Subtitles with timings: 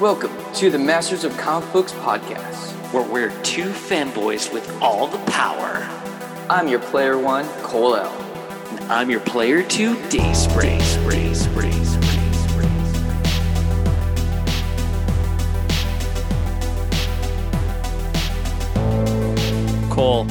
[0.00, 2.72] Welcome to the Masters of Comic Books podcast.
[2.92, 5.88] where we're two fanboys with all the power.
[6.50, 8.12] I'm your player one, Cole L.
[8.70, 10.80] And I'm your player two, Dayspring.
[10.82, 12.70] Spray, spray, spray, spray.
[19.90, 20.26] Cole,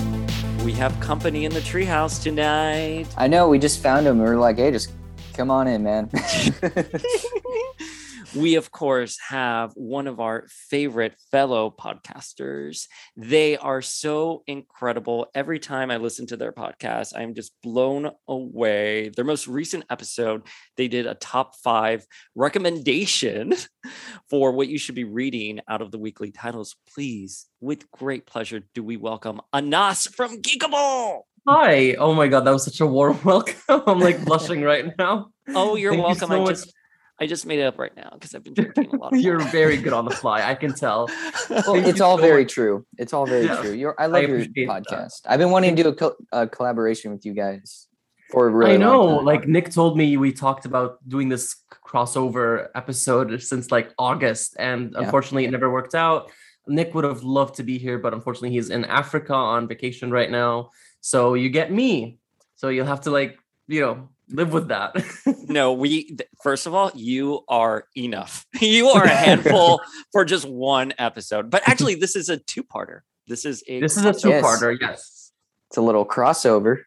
[0.63, 3.07] we have company in the treehouse tonight.
[3.17, 4.19] I know we just found him.
[4.19, 4.91] We were like, hey, just
[5.33, 6.09] come on in, man.
[8.35, 15.59] we of course have one of our favorite fellow podcasters they are so incredible every
[15.59, 20.41] time i listen to their podcast i'm just blown away their most recent episode
[20.75, 23.53] they did a top five recommendation
[24.29, 28.61] for what you should be reading out of the weekly titles please with great pleasure
[28.73, 31.93] do we welcome anas from geekable Hi.
[31.99, 33.53] Oh my god, that was such a warm welcome.
[33.69, 35.27] I'm like blushing right now.
[35.49, 36.49] oh you're Thank you welcome so i much.
[36.49, 36.73] just
[37.19, 39.39] i just made it up right now because i've been drinking a lot of You're
[39.61, 40.41] very good on the fly.
[40.49, 41.07] I can tell.
[41.49, 42.53] well, it's all so very much.
[42.53, 42.85] true.
[42.97, 43.71] It's all very Yeah, true.
[43.71, 44.85] You're, I love your appreciate that.
[44.85, 45.21] podcast.
[45.25, 47.87] I've been wanting to do a, co- a collaboration with you guys
[48.31, 49.01] for a really I know.
[49.05, 49.25] long time.
[49.25, 51.55] Like Nick told me we talked about doing this
[51.95, 55.03] crossover episode since like August, and Yeah.
[55.03, 56.31] unfortunately it never worked out.
[56.67, 60.29] Nick would have loved to be here, but unfortunately he's in Africa on vacation right
[60.31, 60.71] now.
[61.01, 62.17] So you get me.
[62.55, 64.95] So you'll have to like, you know, live with that.
[65.47, 69.79] no we first of all you are enough you are a handful
[70.11, 74.05] for just one episode but actually this is a two-parter this is a this is
[74.05, 75.31] a two-parter, yes.
[75.69, 76.79] it's a little crossover.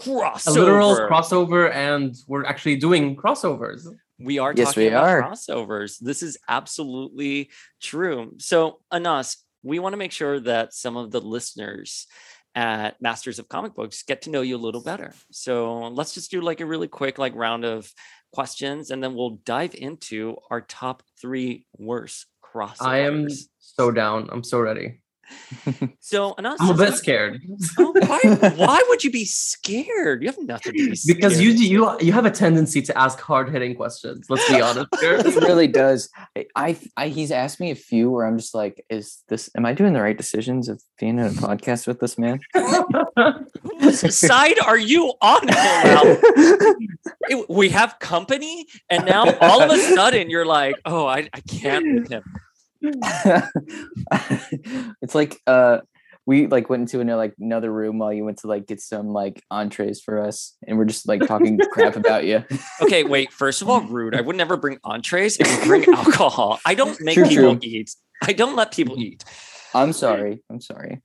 [0.00, 3.86] crossover A literal crossover, and we're actually doing crossovers.
[4.18, 5.22] we are Yes, talking we about are.
[5.22, 11.10] crossovers this is absolutely true so anas we want to make sure that some of
[11.10, 12.06] the listeners
[12.54, 16.30] at masters of comic books get to know you a little better so let's just
[16.30, 17.92] do like a really quick like round of
[18.32, 23.28] questions and then we'll dive into our top three worst crossovers I am
[23.58, 24.28] so down.
[24.32, 25.00] I'm so ready.
[26.00, 27.42] So Anas, I'm a bit we- scared
[27.78, 28.20] Oh, why,
[28.56, 30.22] why would you be scared?
[30.22, 31.16] You have nothing to be scared.
[31.16, 34.26] because you you you have a tendency to ask hard hitting questions.
[34.28, 35.14] Let's be honest here.
[35.16, 36.08] It really does.
[36.36, 39.64] I, I, I, he's asked me a few where I'm just like, is this, am
[39.66, 42.40] I doing the right decisions of being in a podcast with this man?
[43.80, 45.48] Whose side are you on?
[45.48, 46.74] Cole?
[47.28, 51.40] It- we have company, and now all of a sudden you're like, oh, I, I
[51.40, 52.24] can't with him.
[55.02, 55.78] it's like uh
[56.26, 59.08] we like went into another like another room while you went to like get some
[59.08, 62.44] like entrees for us and we're just like talking crap about you
[62.82, 63.32] Okay, wait.
[63.32, 64.14] First of all, rude.
[64.14, 65.38] I would never bring entrees.
[65.40, 66.58] I would bring alcohol.
[66.64, 67.60] I don't make True, people true.
[67.62, 67.94] eat.
[68.22, 69.24] I don't let people eat.
[69.74, 71.00] i'm sorry i'm sorry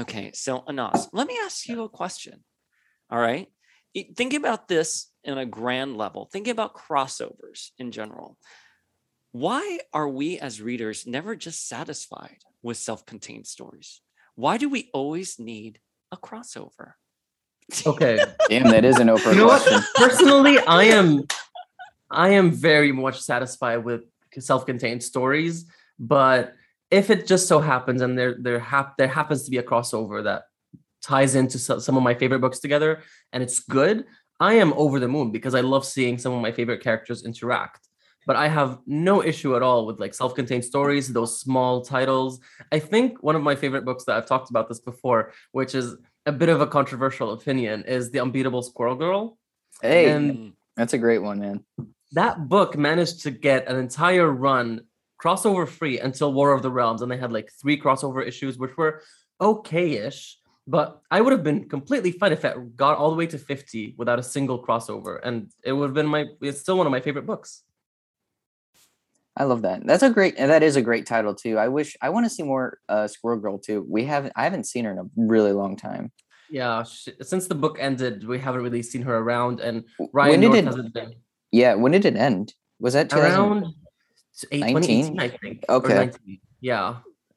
[0.00, 2.44] Okay, so Anas, let me ask you a question.
[3.10, 3.48] All right.
[4.16, 6.28] Think about this in a grand level.
[6.32, 8.38] Think about crossovers in general.
[9.32, 14.00] Why are we as readers never just satisfied with self contained stories?
[14.34, 16.92] Why do we always need a crossover?
[17.86, 18.18] Okay.
[18.50, 19.62] damn that is an oprah You know what?
[19.62, 21.24] question Personally, I am
[22.10, 24.02] I am very much satisfied with
[24.38, 25.64] self-contained stories,
[25.98, 26.54] but
[26.90, 30.22] if it just so happens and there there hap- there happens to be a crossover
[30.24, 30.42] that
[31.00, 33.00] ties into so- some of my favorite books together
[33.32, 34.04] and it's good,
[34.40, 37.88] I am over the moon because I love seeing some of my favorite characters interact.
[38.26, 42.40] But I have no issue at all with like self-contained stories, those small titles.
[42.70, 45.96] I think one of my favorite books that I've talked about this before, which is
[46.26, 49.38] a bit of a controversial opinion, is The Unbeatable Squirrel Girl.
[49.80, 51.64] hey and- that's a great one man
[52.12, 54.82] That book managed to get an entire run
[55.22, 58.76] crossover free until War of the Realms, and they had like three crossover issues, which
[58.76, 59.02] were
[59.40, 60.38] okay-ish.
[60.66, 63.94] But I would have been completely fine if it got all the way to 50
[63.98, 65.18] without a single crossover.
[65.22, 67.62] And it would have been my it's still one of my favorite books.
[69.36, 72.08] I love that that's a great that is a great title too i wish i
[72.10, 74.98] want to see more uh squirrel girl too we haven't i haven't seen her in
[74.98, 76.12] a really long time
[76.50, 79.76] Yeah, sh- since the book ended, we haven't really seen her around, and
[80.12, 81.10] Ryan when did North it hasn't been
[81.50, 83.74] yeah when did it end was that 2000 around
[84.50, 85.16] eight- 19?
[85.16, 85.56] 2018, I think.
[85.68, 86.10] Okay.
[86.60, 86.96] Yeah.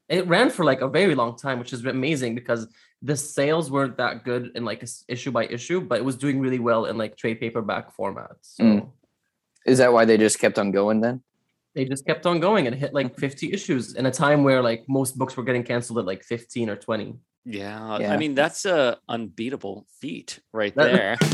[0.10, 2.68] It ran for like a very long time, which is amazing because
[3.02, 6.60] the sales weren't that good in like issue by issue, but it was doing really
[6.60, 8.44] well in like trade paperback formats.
[8.58, 8.90] So Mm.
[9.66, 11.22] is that why they just kept on going then
[11.76, 14.86] they just kept on going and hit like 50 issues in a time where like
[14.88, 17.16] most books were getting canceled at like 15 or 20.
[17.46, 18.14] Yeah, Yeah.
[18.14, 21.18] I mean that's a unbeatable feat right there.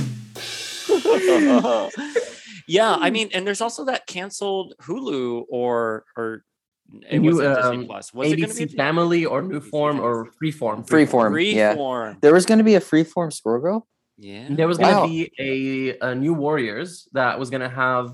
[2.68, 6.44] yeah, I mean, and there's also that canceled Hulu or or
[7.10, 8.14] it New, wasn't Disney um, Plus.
[8.14, 10.86] Was it going to ABC be Family or New Form or Freeform.
[10.88, 11.54] freeform Freeform.
[11.56, 12.22] yeah Freeform?
[12.22, 13.88] there was going to be a freeform squirrel girl
[14.18, 14.48] Yeah.
[14.50, 15.08] There was going to Wow.
[15.08, 18.14] be a, a new Warriors that was going to have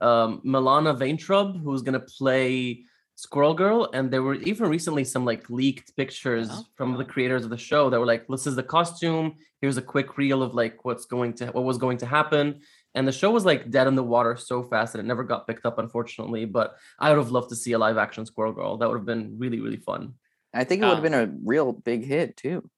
[0.00, 2.84] um, Milana Vaintrub, who's going to play
[3.14, 6.60] Squirrel Girl, and there were even recently some like leaked pictures Yeah.
[6.74, 9.36] from the creators of the show that were like, "This is the costume.
[9.62, 12.60] Here's a quick reel of like what's going to what was going to happen."
[12.94, 15.46] And the show was like dead in the water so fast that it never got
[15.46, 16.44] picked up, unfortunately.
[16.44, 18.76] But I would have loved to see a live action Squirrel Girl.
[18.76, 20.14] That would have been really really fun.
[20.52, 22.68] I think it would have Um, been a real big hit too.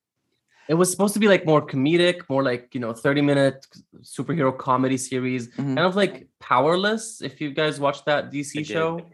[0.69, 3.67] It was supposed to be like more comedic, more like you know, 30 minute
[4.03, 5.75] superhero comedy series, Mhm.
[5.77, 7.23] kind of like Powerless.
[7.23, 9.07] If you guys watched that DC I show, did.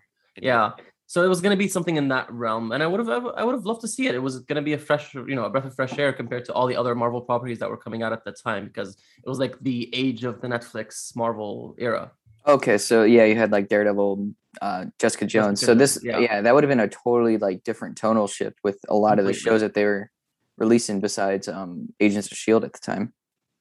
[0.42, 0.72] yeah.
[1.06, 3.44] So it was going to be something in that realm, and I would have, I
[3.44, 4.14] would have loved to see it.
[4.14, 6.44] It was going to be a fresh, you know, a breath of fresh air compared
[6.46, 9.28] to all the other Marvel properties that were coming out at that time, because it
[9.28, 12.10] was like the age of the Netflix Marvel era.
[12.48, 14.30] Okay, so yeah, you had like Daredevil,
[14.62, 15.60] uh, Jessica Jones.
[15.60, 16.18] so this, yeah.
[16.18, 16.40] yeah.
[16.40, 19.32] that would have been a totally like different tonal shift with a lot of the
[19.34, 20.10] shows that they were
[20.58, 23.12] releasing besides um Agents of Shield at the time.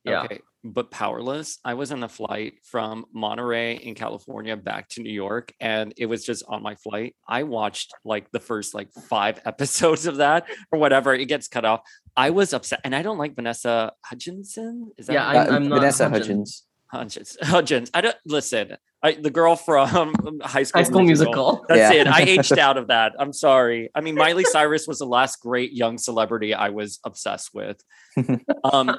[0.05, 0.23] Yeah.
[0.23, 1.59] Okay, but powerless.
[1.63, 6.07] I was on a flight from Monterey in California back to New York, and it
[6.07, 7.15] was just on my flight.
[7.27, 11.13] I watched like the first like five episodes of that or whatever.
[11.13, 11.81] It gets cut off.
[12.17, 14.91] I was upset, and I don't like Vanessa Hutchinson.
[14.97, 16.65] Is that Yeah, her I'm- Uh, I'm not Vanessa Hudgens.
[16.91, 17.37] Hudgens.
[17.39, 17.49] Hutchins.
[17.49, 17.91] Hutchins.
[17.93, 18.75] I don't listen.
[19.03, 21.65] I, the girl from High School, High School Musical.
[21.67, 22.01] That's Yeah.
[22.01, 22.07] it.
[22.07, 23.13] I aged out of that.
[23.19, 23.89] I'm sorry.
[23.93, 27.81] I mean, Miley Cyrus was the last great young celebrity I was obsessed with.
[28.63, 28.95] Um,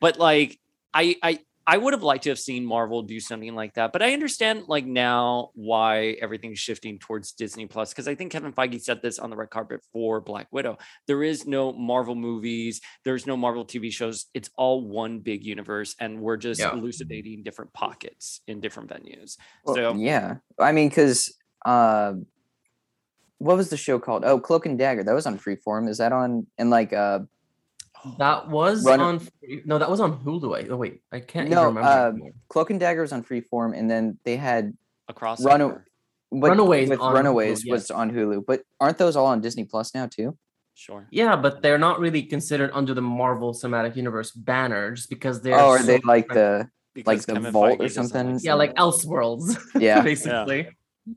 [0.00, 0.58] but like,
[0.94, 1.38] I I
[1.68, 3.92] I would have liked to have seen Marvel do something like that.
[3.92, 8.52] But I understand like now why everything's shifting towards Disney Plus because I think Kevin
[8.52, 10.78] Feige said this on the red carpet for Black Widow.
[11.08, 12.80] There is no Marvel movies.
[13.04, 14.26] There's no Marvel TV shows.
[14.32, 16.72] It's all one big universe, and we're just Yeah.
[16.72, 19.36] elucidating different pockets in different venues.
[19.64, 22.14] Well, so yeah, I mean, because uh,
[23.38, 24.24] what was the show called?
[24.24, 25.02] Oh, Cloak and Dagger.
[25.02, 25.88] That was on Freeform.
[25.88, 26.46] Is that on?
[26.58, 27.20] And like, uh,
[28.18, 29.28] That was Run- on.
[29.64, 30.56] No, that was on Hulu.
[30.56, 31.88] I- Oh wait, I can't No, even remember.
[31.88, 32.30] uh, anymore.
[32.48, 34.74] Cloak and Dagger was on Freeform, and then they had
[35.08, 35.60] across Run-
[36.30, 37.72] what, Runaways with on Hulu, Runaways yes.
[37.72, 40.36] was on Hulu, but aren't those all on Disney Plus now too?
[40.74, 41.06] Sure.
[41.10, 45.58] Yeah, but they're not really considered under the Marvel Cinematic Universe banner just because they're.
[45.58, 46.70] oh, are so they like different.
[46.94, 48.40] the like the Kevin vault or Feige doesn't something?
[48.42, 49.56] Yeah, like Elseworlds.
[49.80, 50.02] Yeah.
[50.02, 50.68] basically.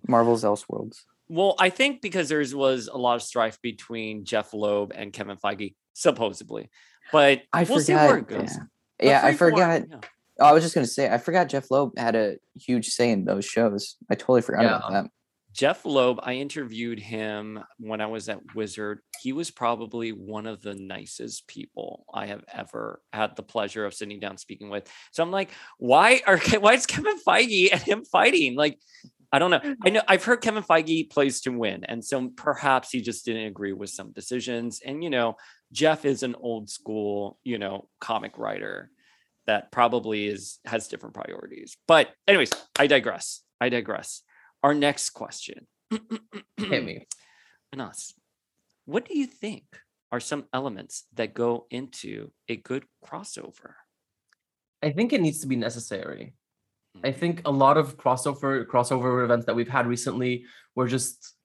[0.08, 0.98] Marvel's Elseworlds?
[1.30, 5.38] Well, I think because there was a lot of strife between Jeff Loeb and Kevin
[5.38, 6.70] Feige, supposedly.
[7.12, 7.84] But I we'll forgot.
[7.84, 8.58] see where it goes.
[9.02, 9.84] Yeah, yeah I forgot.
[9.90, 9.98] yeah.
[10.40, 13.26] Oh, I was just gonna say, I forgot Jeff Loeb had a huge say in
[13.26, 13.98] those shows.
[14.10, 15.06] I totally forgot about that.
[15.52, 19.00] Jeff Loeb, I interviewed him when I was at Wizard.
[19.22, 23.94] He was probably one of the nicest people I have ever had the pleasure of
[23.94, 24.90] sitting down speaking with.
[25.12, 28.56] So I'm like, why are why is Kevin Feige and him fighting?
[28.56, 28.80] Like,
[29.32, 29.76] I don't know.
[29.84, 33.46] I know I've heard Kevin Feige plays to win, and so perhaps he just didn't
[33.46, 34.82] agree with some decisions.
[34.86, 35.36] And you know,
[35.72, 38.92] Jeff is an old school, you know, comic writer
[39.46, 41.78] that probably is has different priorities.
[41.88, 43.42] But anyways, I digress.
[43.62, 44.24] I digress.
[44.64, 45.68] Our next question.
[46.58, 47.08] Hit me.
[47.74, 48.14] Anas,
[48.86, 49.64] what do you think
[50.12, 53.74] are some elements that go into a good crossover?
[54.82, 56.34] I think it needs to be necessary.
[56.96, 57.06] Hmm.
[57.06, 60.46] I think a lot of crossover crossover events that we've had recently
[60.76, 61.36] were just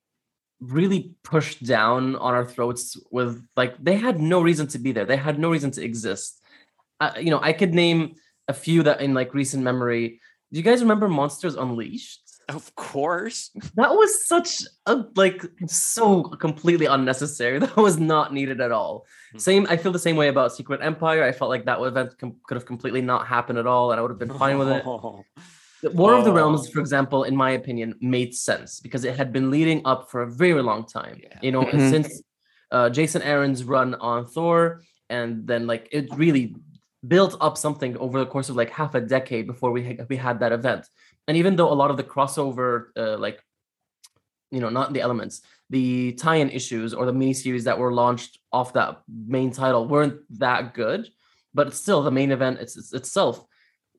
[0.61, 5.05] really pushed down on our throats with like they had no reason to be there.
[5.05, 6.41] They had no reason to exist.
[7.00, 8.14] Uh, you know, I could name
[8.49, 10.20] a few that in like recent memory.
[10.52, 12.24] Do you guys remember Monsters Unleashed?
[12.49, 13.50] Of course.
[13.76, 17.59] That was such a like so completely unnecessary.
[17.64, 19.07] That was not needed at all.
[19.33, 19.38] Hmm.
[19.38, 21.23] Same, I feel the same way about Secret Empire.
[21.25, 24.02] I felt like that event com- could have completely not happened at all, and I
[24.02, 24.85] would have been fine with it.
[24.85, 26.83] The War of the Realms, for Oh.
[26.83, 30.62] example, in my opinion, made sense because it had been leading up for a very
[30.62, 31.16] long time.
[31.23, 31.38] Yeah.
[31.42, 31.90] You know, Mhm.
[31.90, 32.23] since
[32.71, 36.57] uh, Jason Aaron's run on Thor, and then like it really
[37.07, 40.16] built up something over the course of like half a decade before we had, we
[40.16, 40.88] had that event.
[41.28, 43.40] And even though a lot of the crossover, uh, like
[44.50, 48.73] you know, not the elements, the tie-in issues or the miniseries that were launched off
[48.75, 51.09] that main title weren't that good,
[51.52, 53.45] but still the main event it's, it's- itself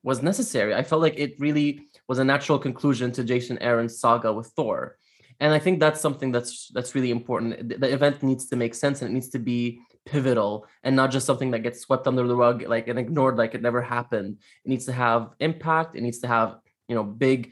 [0.03, 0.73] was necessary.
[0.75, 4.97] I felt like it really was a natural conclusion to Jason Aaron's saga with Thor.
[5.39, 7.67] And I think that's something that's that's really important.
[7.69, 11.09] The- The event needs to make sense and it needs to be pivotal and not
[11.11, 14.37] just something that gets swept under the rug like and ignored like it never happened.
[14.63, 17.51] It needs to have impact, it needs to have, you know, big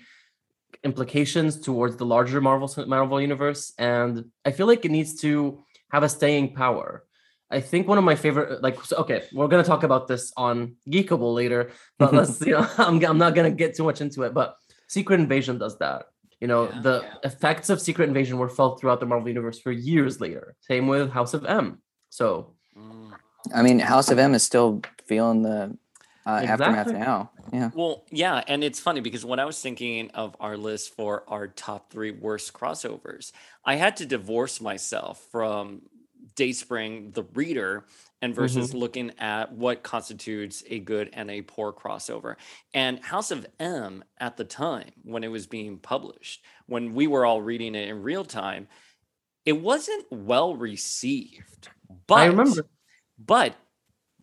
[0.84, 6.04] implications towards the larger Marvel Marvel universe and I feel like it needs to have
[6.04, 7.06] a staying power.
[7.52, 10.76] I think one of my favorite, like, so, okay, we're gonna talk about this on
[10.90, 14.34] Geekable later, but let's, you know, I'm, I'm not gonna get too much into it.
[14.34, 14.56] But
[14.88, 16.06] Secret Invasion does that.
[16.42, 16.82] You know, Yeah.
[16.82, 20.56] the effects of Secret Invasion were felt throughout the Marvel universe for years later.
[20.62, 21.82] Same with House of M.
[22.10, 23.12] So Mm.
[23.54, 25.78] I mean, House of M is still feeling the
[26.26, 26.94] uh, aftermath Exactly.
[26.94, 27.32] now.
[27.52, 27.70] Yeah.
[27.74, 31.48] Well, yeah, and it's funny because when I was thinking of our list for our
[31.48, 33.32] top three worst crossovers,
[33.66, 35.84] I had to divorce myself from
[36.36, 37.86] Dayspring, the reader,
[38.22, 42.36] and versus looking at what constitutes a good and a poor crossover.
[42.74, 47.26] And House of M at the time when it was being published, when we were
[47.26, 48.68] all reading it in real time,
[49.46, 51.68] it wasn't well received.
[52.08, 52.66] But I remember.
[53.20, 53.56] but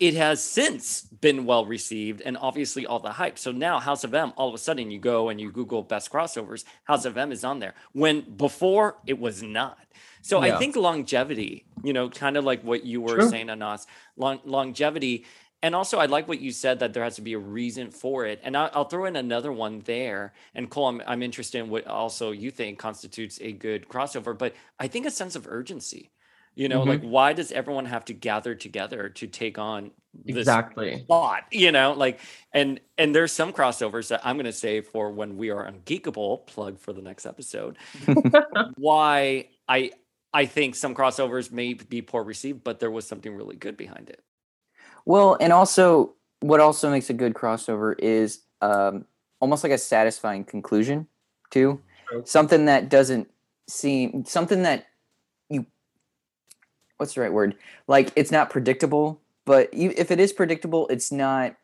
[0.01, 3.39] it has since been well received and obviously all the hype.
[3.39, 6.11] So now House of M, all of a sudden you go and you Google best
[6.11, 9.79] crossovers, House of M is on there when before it was not.
[10.23, 13.29] So I think longevity, you know, kind of like what you were True.
[13.29, 15.25] saying, Anas, long, longevity.
[15.63, 18.27] And also, I like what you said that there has to be a reason for
[18.27, 18.41] it.
[18.43, 20.33] And I, I'll throw in another one there.
[20.55, 24.55] And Cole, I'm, I'm interested in what also you think constitutes a good crossover, but
[24.79, 26.11] I think a sense of urgency.
[26.55, 26.89] You know, Mhm.
[26.89, 31.07] like why does everyone have to gather together to take on this Exactly.
[31.09, 31.45] lot?
[31.53, 32.21] You know, like
[32.53, 36.47] and and there's some crossovers that I'm gonna say for when we are on Geekable,
[36.47, 37.79] plug for the next episode.
[38.77, 39.93] why I
[40.33, 44.11] I think some crossovers may be poor received, but there was something really good behind
[44.11, 44.23] it.
[45.05, 49.07] Well, and also what also makes a good crossover is um,
[49.41, 51.07] almost like a satisfying conclusion
[51.51, 51.81] too.
[52.25, 53.31] Something that doesn't
[53.69, 54.87] seem something that
[57.01, 57.57] what's the right word?
[57.89, 61.57] Like it's not predictable, but you, if it is predictable, it's not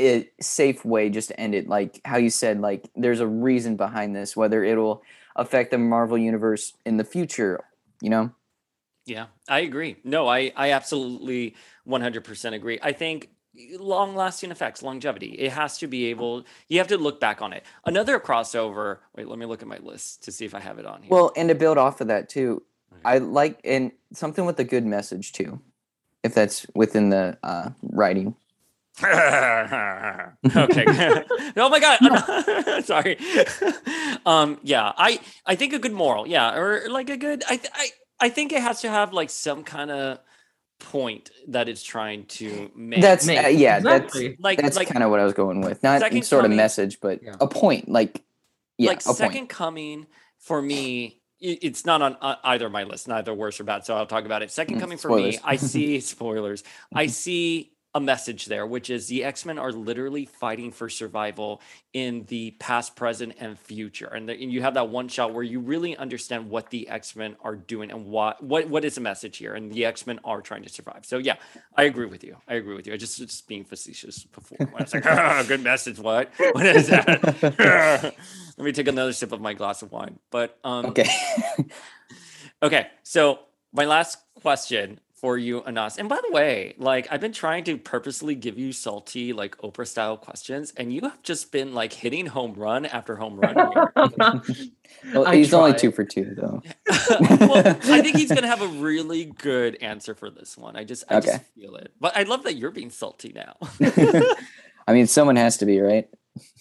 [0.00, 1.68] a safe way just to end it.
[1.68, 5.02] Like how you said, like there's a reason behind this, whether it'll
[5.36, 7.60] affect the Marvel universe in the future.
[8.00, 8.32] You know,
[9.06, 9.96] Yeah, I agree.
[10.02, 11.54] No, I I absolutely
[11.86, 12.78] 100% agree.
[12.82, 13.28] I think
[13.78, 15.32] long lasting effects, longevity.
[15.32, 17.64] It has to be able you have to look back on it.
[17.84, 18.98] Another crossover.
[19.14, 21.10] Wait, let me look at my list to see if I have it on here.
[21.10, 22.62] Well, and to build off of that too.
[23.04, 25.60] I like and something with a good message too,
[26.22, 28.34] if that's within the uh, writing.
[29.02, 30.84] okay.
[31.56, 32.84] oh my god.
[32.84, 33.16] Sorry.
[34.26, 36.26] um yeah, I I think a good moral.
[36.26, 37.88] Yeah, or like a good I I
[38.20, 40.18] I think it has to have like some kind of
[40.78, 43.00] point that it's trying to make.
[43.00, 44.36] That's Mate, uh, yeah, exactly.
[44.40, 45.82] like that's that's like kind of what I was going with.
[45.82, 47.34] Not Second sort of message, but Yeah.
[47.40, 47.88] a point.
[47.88, 48.22] Like
[48.78, 49.48] yeah, like a second point.
[49.48, 50.06] coming
[50.38, 53.84] for me i- it's not on uh, either of my list neither worse or bad
[53.84, 54.50] so i'll talk about it.
[54.50, 56.62] Second Mm, coming for me i see spoilers.
[56.94, 61.60] I see a message there which is the x-men are literally fighting for survival
[61.92, 64.06] in the past present and future.
[64.06, 67.36] And, the, and you have that one shot where you really understand what the x-men
[67.42, 70.62] are doing and what what what is the message here and the x-men are trying
[70.62, 71.04] to survive.
[71.04, 71.36] So yeah
[71.76, 72.36] i agree with you.
[72.48, 72.94] I agree with you.
[72.94, 74.58] I just just being facetious before.
[74.60, 76.32] I was like ah, good message what?
[76.38, 77.22] What is that?
[78.56, 80.18] Let me take another sip of my glass of wine.
[80.30, 81.08] But um Okay.
[82.62, 83.40] Okay, so
[83.72, 85.98] my last question for you, Anas.
[85.98, 89.86] And by the way, like I've been trying to purposely give you salty, like Oprah
[89.86, 93.54] style questions, and you have just been like hitting home run after home run
[95.14, 96.60] well, I he's only two for two though.
[97.40, 100.74] well, I think he's gonna have a really good answer for this one.
[100.76, 101.92] I just, I just feel it.
[102.00, 103.56] But I love that you're being salty now.
[104.88, 106.08] I mean, someone has to be right.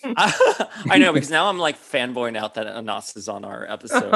[0.03, 4.12] I know because now I'm like fanboying out that Anas is on our episode.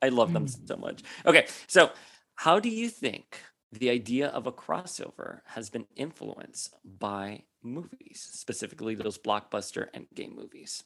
[0.00, 1.02] I love them so much.
[1.26, 1.90] Okay, so
[2.36, 3.40] how do you think
[3.72, 10.34] the idea of a crossover has been influenced by movies, specifically those blockbuster and game
[10.36, 10.84] movies?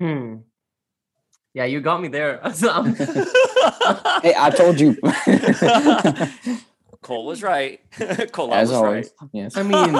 [0.00, 0.36] Hmm.
[1.54, 2.40] Yeah, you got me there.
[4.22, 4.96] Hey, I told you.
[7.02, 7.80] Cole was right.
[8.32, 9.10] Cole As was always.
[9.20, 9.30] right.
[9.32, 9.56] Yes.
[9.56, 9.94] I mean,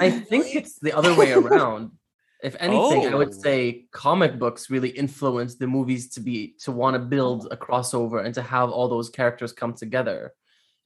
[0.00, 1.92] I think it's the other way around.
[2.42, 3.18] If anything, I Oh.
[3.18, 7.56] would say comic books really influence the movies to be to want to build a
[7.56, 10.34] crossover and to have all those characters come together.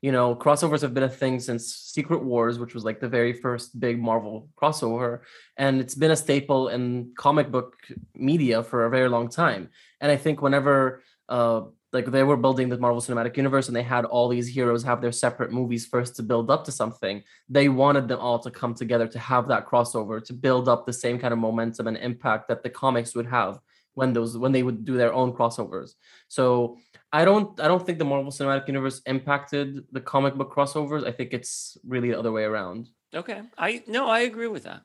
[0.00, 3.32] You know, crossovers have been a thing since Secret Wars, which was like the very
[3.34, 5.20] first big Marvel crossover,
[5.56, 7.76] and it's been a staple in comic book
[8.14, 9.68] media for a very long time.
[10.00, 13.82] And I think whenever uh like they were building the Marvel Cinematic Universe and they
[13.82, 17.68] had all these heroes have their separate movies first to build up to something, they
[17.68, 21.18] wanted them all to come together to have that crossover to build up the same
[21.18, 23.60] kind of momentum and impact that the comics would have
[23.94, 25.94] when those when they would do their own crossovers.
[26.28, 26.78] So
[27.12, 31.06] I don't I don't think the Marvel Cinematic Universe impacted the comic book crossovers.
[31.06, 32.88] I think it's really the other way around.
[33.14, 34.82] Okay, I no, I agree with that.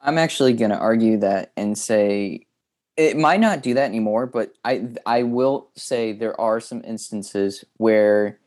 [0.00, 2.46] I'm actually going to argue that and say
[2.98, 7.64] it might not do that anymore, but I I will say there are some instances
[7.76, 8.40] where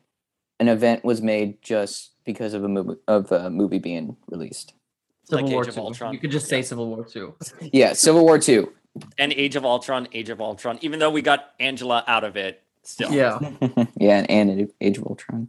[0.60, 4.74] an event was made just because of a movie of a movie being released.
[5.30, 5.80] Like Civil War Age of 2.
[5.80, 6.12] Ultron.
[6.12, 7.34] You could just say Civil War 2.
[7.72, 8.72] Yeah, Civil War Two.
[9.16, 10.78] And Age of Ultron, Age of Ultron.
[10.82, 13.10] Even though we got Angela out of it, still.
[13.10, 13.38] Yeah.
[13.96, 15.48] yeah, and, and Age of Ultron.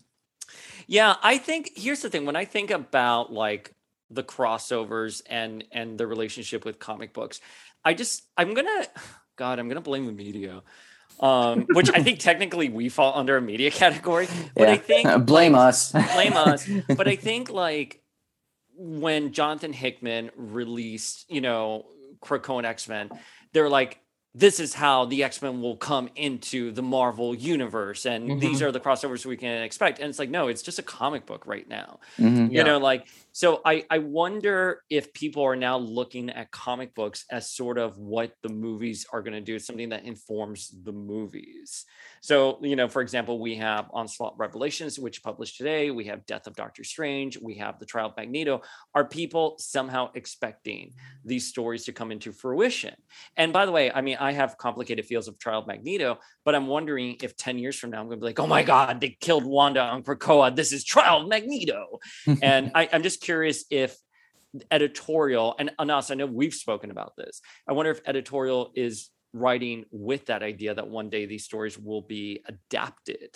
[0.87, 2.25] Yeah, I think here's the thing.
[2.25, 3.72] When I think about like
[4.13, 7.41] the crossovers and and the relationship with comic books,
[7.83, 8.85] I just I'm gonna
[9.35, 10.61] God, I'm gonna blame the media.
[11.19, 14.27] Um, which I think technically we fall under a media category.
[14.55, 15.91] But I think blame like, us.
[16.13, 16.67] blame us.
[16.87, 18.01] But I think like
[18.75, 21.85] when Jonathan Hickman released, you know,
[22.23, 23.11] Krakoa and X-Men,
[23.53, 23.99] they're like,
[24.33, 28.79] this is how the X-Men will come into the Marvel universe, and these are the
[28.79, 29.99] crossovers we can expect.
[29.99, 31.99] And it's like, no, it's just a comic book right now.
[32.17, 32.49] Mhm.
[32.49, 32.63] You Yeah.
[32.63, 37.51] know, like so I I wonder if people are now looking at comic books as
[37.51, 41.85] sort of what the movies are going to do, something that informs the movies.
[42.21, 45.91] So, you know, for example, we have Onslaught Revelations, which published today.
[45.91, 47.37] We have Death of Doctor Strange.
[47.37, 48.61] We have The Trial of Magneto.
[48.95, 50.93] Are people somehow expecting
[51.25, 52.95] these stories to come into fruition?
[53.35, 56.55] And by the way, I mean, I have complicated feels of Trial of Magneto, but
[56.55, 59.01] I'm wondering if 10 years from now, I'm going to be like, oh my God,
[59.01, 60.55] they killed Wanda on Krakoa.
[60.55, 61.99] This is Trial of Magneto.
[62.41, 63.97] and I, I'm just curious if
[64.69, 67.41] editorial, and Anas, I know we've spoken about this.
[67.67, 72.01] I wonder if editorial is writing with that idea that one day these stories will
[72.03, 73.35] be adapted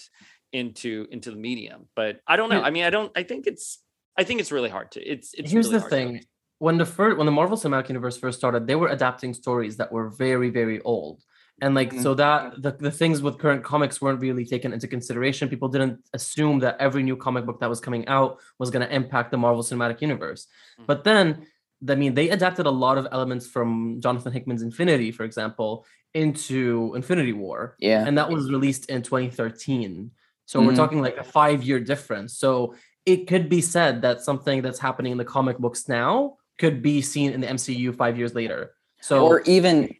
[0.54, 1.88] into into the medium.
[1.96, 2.60] But I don't know.
[2.60, 2.66] Hmm.
[2.66, 3.12] I mean, I don't.
[3.16, 3.80] I think it's.
[4.20, 5.02] I think it's really hard to.
[5.02, 5.34] It's.
[5.34, 6.24] it's Here's really the hard to- thing.
[6.60, 9.92] When the first when the Marvel Cinematic Universe first started, they were adapting stories that
[9.92, 11.22] were very, very old.
[11.62, 12.04] And like Mhm.
[12.04, 15.50] so that the, the things with current comics weren't really taken into consideration.
[15.50, 18.94] People didn't assume that every new comic book that was coming out was going to
[18.94, 20.48] impact the Marvel Cinematic Universe.
[20.80, 20.86] Mhm.
[20.86, 21.48] But then
[21.90, 26.94] I mean they adapted a lot of elements from Jonathan Hickman's Infinity, for example, into
[26.96, 28.06] Infinity War Yeah.
[28.08, 30.12] and that was released in 2013
[30.46, 30.76] so we're Mhm.
[30.78, 32.74] talking like a five year difference so
[33.06, 37.02] it could be said that something that's happening in the comic books now could be
[37.02, 38.72] seen in the mcu five years later
[39.02, 39.94] so or even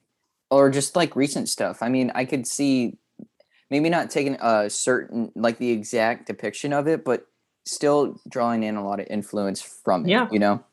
[0.50, 2.98] or just like recent stuff i mean i could see
[3.70, 7.26] maybe not taking a certain like the exact depiction of it but
[7.66, 10.28] still drawing in a lot of influence from it Yeah.
[10.32, 10.64] you know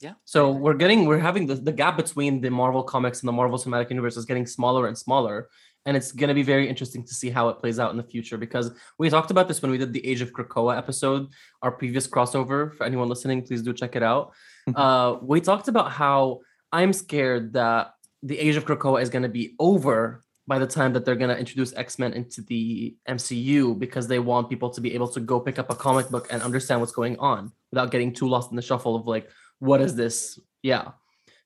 [0.00, 0.14] Yeah.
[0.24, 3.58] so we're getting we're having the, the gap between the marvel comics and the marvel
[3.58, 5.48] cinematic universe is getting smaller and smaller
[5.86, 8.02] and it's going to be very interesting to see how it plays out in the
[8.02, 11.28] future because we talked about this when we did the age of krakoa episode
[11.62, 14.32] our previous crossover for anyone listening please do check it out
[14.74, 16.40] uh, we talked about how
[16.72, 17.93] i'm scared that
[18.24, 21.30] the age of krakoa is going to be over by the time that they're going
[21.30, 25.38] to introduce x-men into the mcu because they want people to be able to go
[25.38, 28.56] pick up a comic book and understand what's going on without getting too lost in
[28.56, 29.28] the shuffle of like
[29.60, 30.88] what is this yeah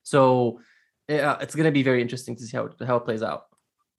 [0.03, 0.59] so
[1.07, 3.45] yeah, it's going to be very interesting to see how it, how it plays out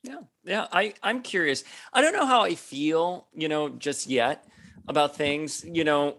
[0.03, 0.67] Yeah, yeah.
[0.73, 1.65] I I'm curious.
[1.93, 4.47] I don't know how I feel, you know, just yet
[4.89, 5.65] about things.
[5.65, 6.17] You know,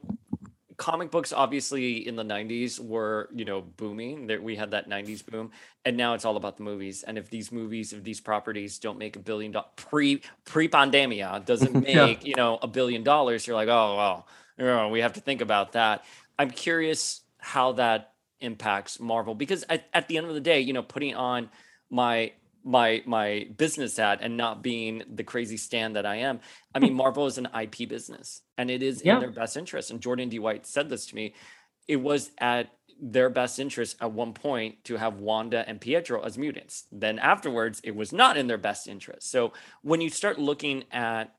[0.82, 4.26] comic books obviously in the 90s were, you know, booming.
[4.28, 5.52] That we had that 90s boom,
[5.86, 7.04] and now it's all about the movies.
[7.04, 11.46] And if these movies, if these properties don't make a billion dollars pre pre pandemia
[11.46, 12.28] doesn't make, Yeah.
[12.30, 15.42] you know, a billion dollars, you're like, oh well, you know, we have to think
[15.42, 16.04] about that.
[16.40, 20.74] I'm curious how that impacts Marvel because at, at the end of the day, you
[20.74, 21.50] know, putting on
[21.92, 22.32] my
[22.64, 26.40] my my business at and not being the crazy stand that I am.
[26.74, 26.98] I mean, hmm.
[26.98, 29.16] Marvel is an IP business and it is Yeah.
[29.16, 29.92] in their best interest.
[29.92, 30.40] And Jordan D.
[30.40, 31.34] White said this to me.
[31.88, 32.72] It was at
[33.02, 36.86] their best interest at one point to have Wanda and Pietro as mutants.
[36.92, 39.32] Then afterwards, it was not in their best interest.
[39.32, 41.34] So when you start looking at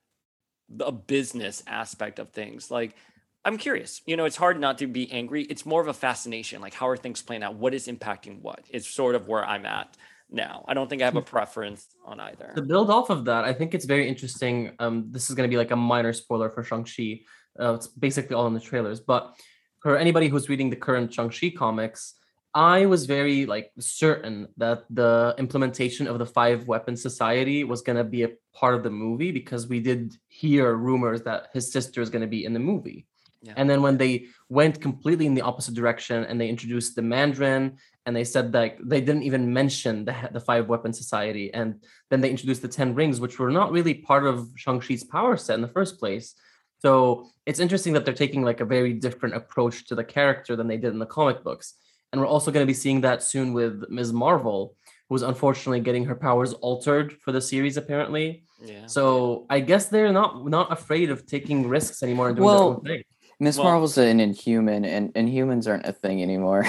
[0.68, 2.96] the business aspect of things, like
[3.44, 4.02] I'm curious.
[4.06, 5.42] You know, it's hard not to be angry.
[5.42, 6.60] It's more of a fascination.
[6.60, 7.56] Like, how are things playing out?
[7.56, 8.60] What is impacting what?
[8.70, 9.96] It's sort of where I'm at
[10.32, 10.64] now.
[10.66, 12.52] I don't think I have a preference on either.
[12.56, 14.72] to build off of that, I think it's very interesting.
[14.78, 17.20] Um, this is going to be like a minor spoiler for Shang-Chi.
[17.58, 19.00] Uh, it's basically all in the trailers.
[19.00, 19.34] But
[19.80, 22.14] for anybody who's reading the current Shang-Chi comics,
[22.54, 27.96] I was very like certain that the implementation of the five weapon society was going
[27.96, 32.02] to be a part of the movie because we did hear rumors that his sister
[32.02, 33.06] is going to be in the movie.
[33.42, 33.54] Yeah.
[33.56, 37.76] And then when they went completely in the opposite direction and they introduced the Mandarin
[38.06, 41.52] and they said that they didn't even mention the, the five weapon society.
[41.52, 45.36] And then they introduced the 10 rings which were not really part of shang-chi's power
[45.36, 46.34] set in the first place.
[46.78, 50.68] So it's interesting that they're taking like a very different approach to the character than
[50.68, 51.74] they did in the comic books.
[52.12, 54.12] And we're also going to be seeing that soon with ms.
[54.12, 54.76] Marvel
[55.08, 58.44] who's unfortunately getting her powers altered for the series apparently.
[58.64, 58.86] Yeah.
[58.86, 62.76] so i guess they're not not afraid of taking risks anymore and doing Well, their
[62.76, 63.02] own thing
[63.42, 66.62] miss Well- marvel's an inhuman and and humans aren't a thing anymore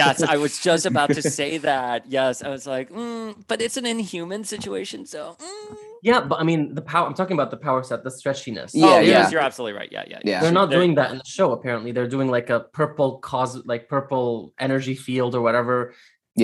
[0.00, 1.98] yes, I was just about to say that.
[2.08, 5.36] Yes, I was like, mm, but it's an inhuman situation, so.
[5.40, 5.76] mm.
[6.08, 8.86] yeah but i mean the power i'm talking about the power set the stretchiness Yeah,
[8.86, 9.14] oh, yeah.
[9.14, 9.90] yes, you're absolutely right.
[9.96, 10.20] Yeah, yeah.
[10.30, 10.40] Yeah.
[10.42, 13.52] they're not They're- doing that in the show apparently they're doing like a purple cause
[13.72, 14.28] like purple
[14.66, 15.74] energy field or whatever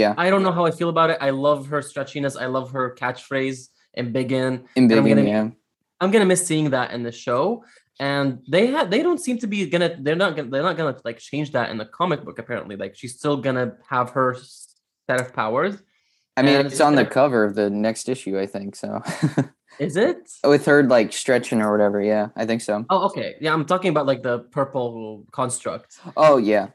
[0.00, 2.66] yeah i don't know how i feel about it i love her stretchiness i love
[2.76, 3.58] her catchphrase
[4.02, 5.46] embiggen in And I'm big gonna- yeah
[6.00, 7.62] i'm gonna miss seeing that in the show
[8.00, 10.96] and they had they don't seem to be gonna they're not gonna they're not gonna
[11.04, 14.36] like change that in the comic book apparently like she's still gonna have her
[15.06, 15.76] set of powers
[16.36, 18.74] I mean, And it's on the cover of the next issue, I think.
[18.74, 19.00] So
[19.78, 22.02] is it with her like stretching or whatever.
[22.02, 22.84] Yeah, I think so.
[22.90, 26.68] oh okay yeah i'm talking about like the purple construct Oh yeah.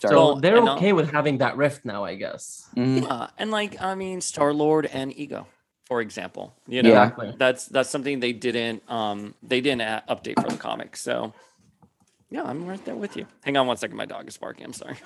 [0.00, 0.14] Sorry.
[0.14, 3.02] so they're uh, okay with having that rift now i guess Mhm.
[3.04, 5.46] Yeah, and like I mean, Star Lord and Ego,
[5.92, 6.54] for example.
[6.66, 7.32] You know, Yeah.
[7.36, 10.96] That's that's something they didn't um they didn't a- update for the comic.
[10.96, 11.34] So
[12.30, 13.26] yeah, I'm right there with you.
[13.44, 14.64] Hang on one second, my dog is barking.
[14.64, 14.96] I'm sorry.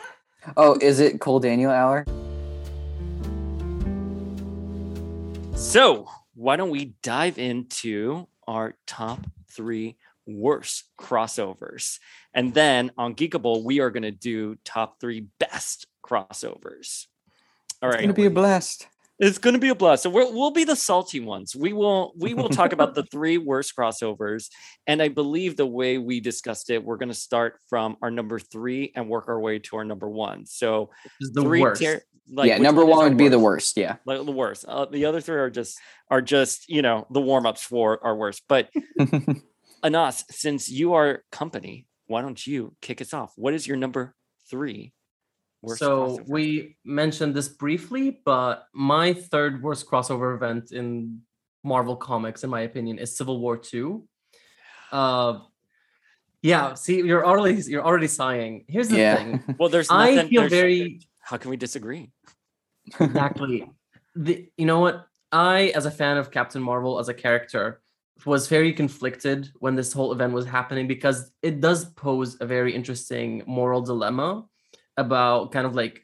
[0.56, 2.04] Oh, is it Cole Daniel hour?
[5.56, 11.98] So why don't we dive into our top three worst crossovers,
[12.32, 17.06] and then on Geekable we are going to do top three best crossovers.
[17.82, 18.00] All It's right.
[18.02, 18.86] gonna be a blast.
[19.18, 20.02] It's going to be a blast.
[20.02, 21.56] So we'll, we'll be the salty ones.
[21.56, 24.50] We will we will talk about the three worst crossovers,
[24.86, 28.38] and I believe the way we discussed it, we're going to start from our number
[28.38, 30.44] three and work our way to our number one.
[30.44, 33.76] So the three worst tier- like, yeah, number one would be the worst.
[33.76, 33.96] Yeah.
[34.04, 34.64] Like the worst.
[34.66, 35.78] Uh, the other three are just
[36.10, 38.42] are just you know the warm ups for our worst.
[38.48, 38.68] But
[39.82, 43.32] Anas, since you are company, why don't you kick us off?
[43.36, 44.14] What is your number
[44.50, 44.92] three?
[45.62, 46.28] Worst so crossover?
[46.28, 51.20] we mentioned this briefly, but my third worst crossover event in
[51.64, 54.06] Marvel Comics, in my opinion, is Civil War Two.
[54.92, 55.40] Uh,
[56.42, 56.74] yeah.
[56.74, 58.64] See, you're already you're already sighing.
[58.68, 59.16] Here's the yeah.
[59.16, 59.42] thing.
[59.58, 60.30] well, there's I nothing.
[60.30, 62.12] feel there's- very How can we disagree?
[63.00, 63.68] exactly.
[64.14, 65.06] the you know what?
[65.32, 67.82] I, as a fan of Captain Marvel as a character,
[68.24, 72.72] was very conflicted when this whole event was happening because it does pose a very
[72.74, 74.44] interesting moral dilemma
[74.96, 76.02] about kind of like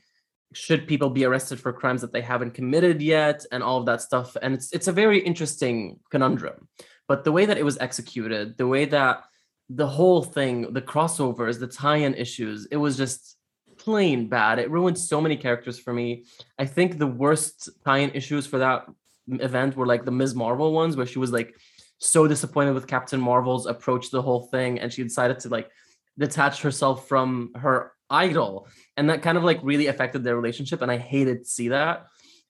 [0.55, 4.03] should people be arrested for crimes that they haven't committed yet and all of that
[4.03, 4.37] stuff.
[4.41, 6.69] And it's it's a very interesting conundrum.
[7.09, 9.25] But the way that it was executed the way that
[9.69, 13.37] the whole thing the crossovers the tie-in issues it was just
[13.79, 14.59] plain bad.
[14.59, 16.25] It ruined so many characters for me.
[16.59, 18.87] I think the worst tie-in issues for that
[19.29, 20.35] event were like the ms.
[20.35, 21.55] Marvel ones where she was like
[21.99, 25.71] so disappointed with captain marvel's approach to the whole thing and she decided to like
[26.19, 30.91] detach herself from her idol and that kind of like really affected their relationship and
[30.91, 32.07] i hated to see that.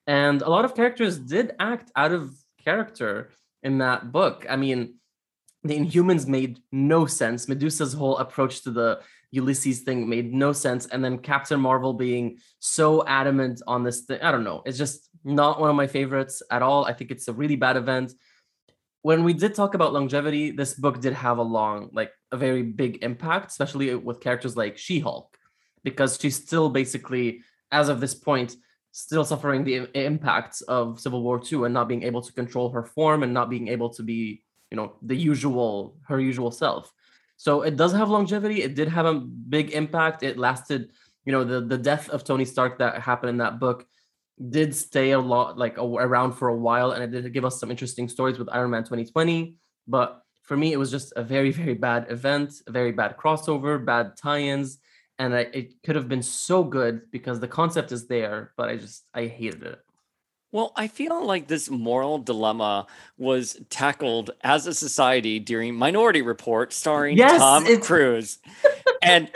[0.06, 3.30] And a lot of characters did act out of character
[3.62, 4.46] in that book.
[4.48, 4.96] I mean
[5.64, 7.48] the inhumans made no sense.
[7.48, 9.00] Medusa's whole approach to the
[9.30, 10.86] ulysses thing made no sense.
[10.86, 14.62] And then captain marvel being so adamant on this thing i don't know.
[14.66, 16.84] It's just not one of my favorites at all.
[16.84, 18.12] I think it's a really bad event.
[19.02, 22.62] When we did talk about longevity this book did have a long like a very
[22.62, 25.36] big impact especially with characters like she-hulk
[25.84, 28.56] because she's still basically, as of this point,
[28.92, 32.84] still suffering the impacts of Civil War II and not being able to control her
[32.84, 36.92] form and not being able to be, you know, the usual, her usual self.
[37.36, 38.62] So it does have longevity.
[38.62, 40.22] It did have a big impact.
[40.22, 40.90] It lasted,
[41.24, 43.86] you know, the, the death of Tony Stark that happened in that book
[44.50, 47.58] did stay a lot like a, around for a while and it did give us
[47.58, 49.56] some interesting stories with Iron Man 2020.
[49.88, 53.82] But for me, it was just a very, very bad event, a very bad crossover,
[53.82, 54.78] bad tie-ins
[55.22, 58.76] and I, it could have been so good because the concept is there, but I
[58.76, 59.80] just I hated it.
[60.50, 66.72] Well, I feel like this moral dilemma was tackled as a society during Minority Report,
[66.72, 68.38] starring Yes, Tom Cruise,
[69.02, 69.30] and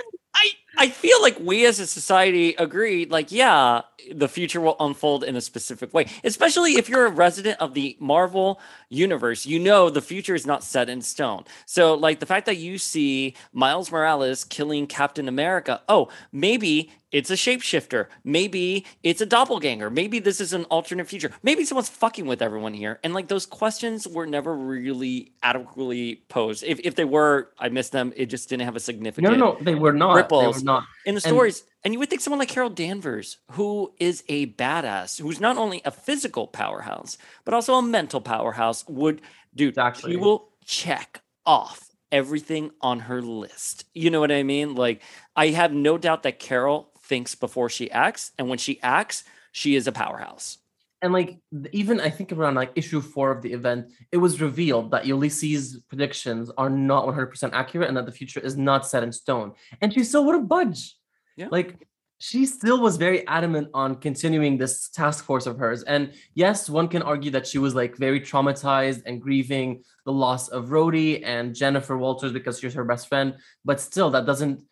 [0.76, 5.36] I feel like we as a society agree, like, yeah, the future will unfold in
[5.36, 6.06] a specific way.
[6.22, 10.62] Especially if you're a resident of the Marvel universe, you know the future is not
[10.62, 11.44] set in stone.
[11.64, 17.30] So, like the fact that you see Miles Morales killing Captain America, oh, maybe it's
[17.30, 18.08] a shapeshifter.
[18.24, 19.88] Maybe it's a doppelganger.
[19.88, 21.30] Maybe this is an alternate future.
[21.42, 23.00] Maybe someone's fucking with everyone here.
[23.02, 26.62] And like those questions were never really adequately posed.
[26.62, 28.12] If, if they were, I missed them.
[28.16, 30.12] It just didn't have a significant no, no, they were not.
[30.14, 30.58] They Ripples.
[30.58, 30.84] were not.
[31.06, 31.64] in the stories.
[31.84, 35.80] And you would think someone like Carol Danvers, who is a badass, who's not only
[35.86, 39.22] a physical powerhouse, but also a mental powerhouse, would
[39.54, 40.10] dude, Exactly.
[40.10, 43.84] she will check off everything on her list.
[43.94, 44.74] You know what I mean?
[44.74, 45.02] Like,
[45.34, 49.74] I have no doubt that Carol thinks before she acts, and when she acts, she
[49.76, 50.58] is a powerhouse.
[51.02, 51.38] And like
[51.72, 55.80] even I think around like issue four of the event, it was revealed that Ulysses'
[55.88, 59.52] predictions are not 100% accurate and that the future is not set in stone.
[59.80, 60.96] And she still wouldn't budge.
[61.36, 61.48] Yeah.
[61.50, 61.86] Like
[62.18, 65.82] she still was very adamant on continuing this task force of hers.
[65.82, 70.48] And yes, one can argue that she was like very traumatized and grieving the loss
[70.48, 73.36] of Rhodey and Jennifer Walters because she's her best friend.
[73.66, 74.62] But still, that doesn't,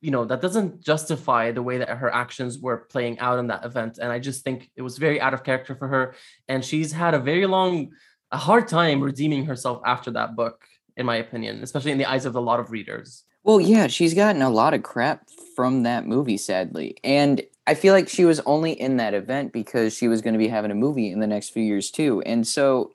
[0.00, 3.64] you know, that doesn't justify the way that her actions were playing out in that
[3.64, 3.98] event.
[3.98, 6.14] And I just think it was very out of character for her.
[6.48, 7.92] And she's had a very long,
[8.32, 10.66] a hard time redeeming herself after that book.
[11.00, 13.24] in my opinion, especially in the eyes of a lot of readers.
[13.42, 16.96] Well, yeah, she's gotten a lot of crap from that movie, sadly.
[17.02, 20.38] And I feel like she was only in that event because she was going to
[20.38, 22.22] be having a movie in the next few years, too.
[22.26, 22.92] And so,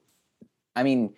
[0.75, 1.15] I mean,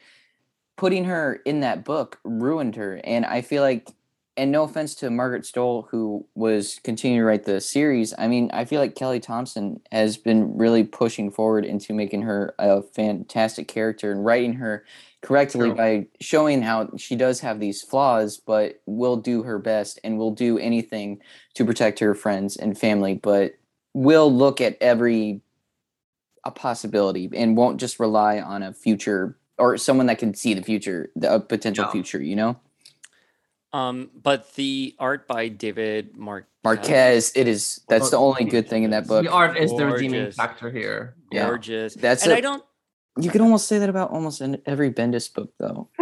[0.78, 3.02] putting her in that book ruined her.
[3.04, 3.90] And I feel like,
[4.38, 8.50] and no offense to Margaret Stohl, who was continuing to write the series, I mean,
[8.54, 13.68] I feel like Kelly Thompson has been really pushing forward into making her a fantastic
[13.68, 14.86] character and writing her
[15.24, 20.18] correctly by showing how she does have these flaws, but will do her best and
[20.18, 21.20] will do anything
[21.56, 23.54] to protect her friends and family, but
[23.94, 25.42] will look at every
[26.44, 30.62] a possibility and won't just rely on a future or someone that can see the
[30.62, 31.92] future, the a potential Yeah.
[31.92, 32.56] future, you know?
[33.78, 38.82] Um, but the art by David Marquez, Marquez, it is that's the only good thing
[38.84, 39.24] in that book.
[39.24, 40.36] The art is the redeeming Gorgeous.
[40.36, 41.16] factor here.
[41.32, 41.46] Yeah.
[41.46, 41.94] gorgeous.
[41.94, 42.64] That's and a- I don't.
[43.20, 45.90] You can almost say that about almost in every Bendis book though.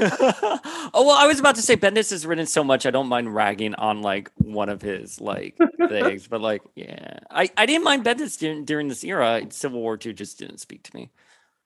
[0.00, 2.84] oh well, I was about to say Bendis has written so much.
[2.84, 5.56] I don't mind ragging on like one of his like
[5.88, 9.42] things, but like yeah, I I didn't mind Bendis during, during this era.
[9.48, 11.10] Civil War Two just didn't speak to me.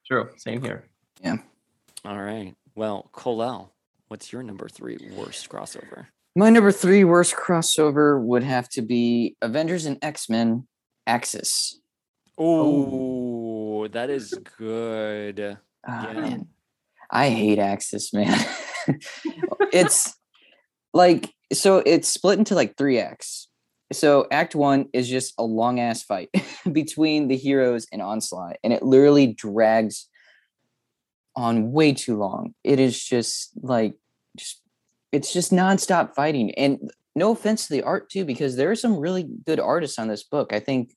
[0.06, 0.30] True.
[0.36, 0.84] Same here.
[1.22, 1.36] Yeah.
[2.04, 3.72] All right, well, Colel,
[4.12, 6.04] what's your number three worst crossover?
[6.36, 10.68] My number three worst crossover would have to be Avengers and X-Men
[11.06, 11.80] Axis.
[12.36, 15.56] Oh, that is good.
[15.88, 16.20] Ah, Yeah.
[16.20, 16.48] man.
[17.10, 18.38] I hate Axis, man.
[19.72, 20.14] it's
[20.92, 23.48] like so it's split into like three acts.
[23.94, 26.28] So act one is just a long ass fight
[26.70, 30.06] between the heroes and Onslaught, and it literally drags
[31.34, 32.54] on way too long.
[32.62, 33.94] It is just like
[35.12, 36.52] it's just nonstop fighting.
[36.54, 40.08] And no offense to the art too, because there are some really good artists on
[40.08, 40.52] this book.
[40.52, 40.94] I think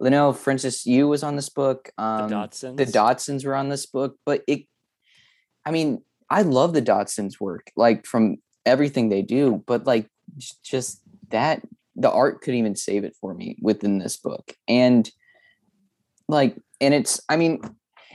[0.00, 1.90] Leinil Francis Yu was on this book.
[1.98, 2.76] The Um, Dodsons.
[2.76, 4.66] the Dodsons were on this book, but it,
[5.66, 10.08] I mean, I love the Dodsons' work, like from everything they do, but like
[10.62, 11.62] just that
[11.96, 14.54] the art could even save it for me within this book.
[14.66, 15.10] And
[16.28, 17.60] like, and it's, I mean,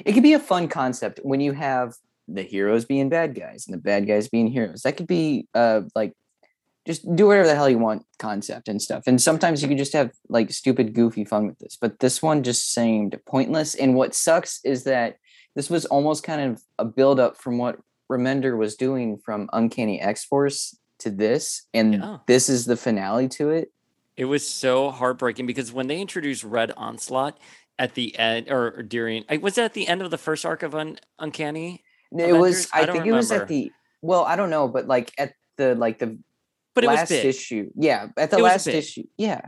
[0.04, 1.94] it could be a fun concept when you have
[2.28, 4.82] the heroes being bad guys and the bad guys being heroes.
[4.82, 6.13] That could be uh like
[6.86, 9.04] just do whatever the hell you want concept and stuff.
[9.08, 11.78] And sometimes you can just have like stupid, goofy fun with this.
[11.80, 13.76] But this one just seemed pointless.
[13.76, 15.18] And what sucks is that
[15.56, 17.78] this was almost kind of a build up from what
[18.10, 21.63] Remender was doing from Uncanny X Force to this.
[21.74, 22.18] And Yeah.
[22.26, 23.72] this is the finale to it.
[24.16, 27.38] It was so heartbreaking because when they introduced Red Onslaught
[27.78, 30.63] at the end or during, I- was it at the end of the first arc
[30.63, 31.84] of Un- Uncanny?
[32.12, 35.12] It was I I, think it was at the well, I don't know, but like
[35.17, 36.17] at the like the
[36.76, 37.26] But it was last big.
[37.26, 37.70] issue.
[37.76, 39.04] Yeah, at the It last issue.
[39.17, 39.41] Yeah,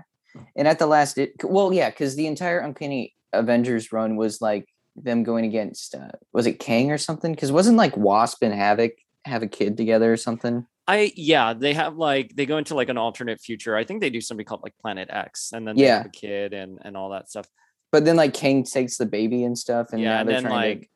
[0.55, 4.67] and at the last, it, well, yeah, because the entire Uncanny Avengers run was like
[4.95, 7.31] them going against uh, was it Kang or something?
[7.31, 8.91] Because wasn't like Wasp and Havoc
[9.25, 10.65] have a kid together or something?
[10.87, 13.77] I yeah, they have like they go into like an alternate future.
[13.77, 16.07] I think they do something called like Planet X, and then they have Yeah.
[16.07, 17.47] a kid and and all that stuff.
[17.91, 20.89] But then like Kang takes the baby and stuff, and yeah, and then trying like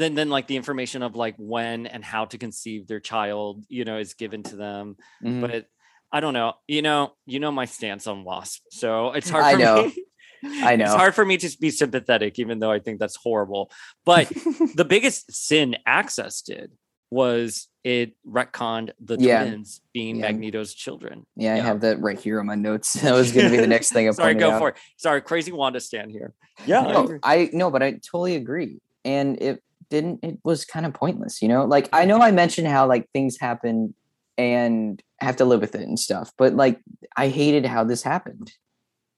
[0.00, 3.84] then then like the information of like when and how to conceive their child, you
[3.84, 4.96] know, is given to them.
[5.24, 5.40] Mhm.
[5.42, 5.66] But
[6.12, 6.54] I don't know.
[6.66, 9.44] You know, you know my stance on Wasp, so it's hard.
[9.44, 9.86] I for know.
[9.86, 10.04] Me.
[10.62, 10.86] I know.
[10.86, 13.70] It's hard for me to be sympathetic, even though I think that's horrible.
[14.04, 14.28] But
[14.74, 16.72] the biggest sin Axis did
[17.10, 19.44] was it retconned the Yeah.
[19.44, 20.22] twins being Yeah.
[20.30, 21.26] Magneto's children.
[21.36, 22.94] yeah, I have that right here on my notes.
[22.94, 24.58] That was going to be the next thing I Sorry, go out.
[24.60, 24.76] for it.
[24.96, 26.32] Sorry, crazy Wanda stand here.
[26.66, 27.18] Yeah, I no.
[27.22, 28.80] I no, but I totally agree.
[29.04, 30.20] And it didn't.
[30.22, 31.64] It was kind of pointless, you know.
[31.64, 33.94] Like I know I mentioned how like things happen
[34.38, 36.80] and have to live with it and stuff, but like
[37.16, 38.52] I hated how this happened.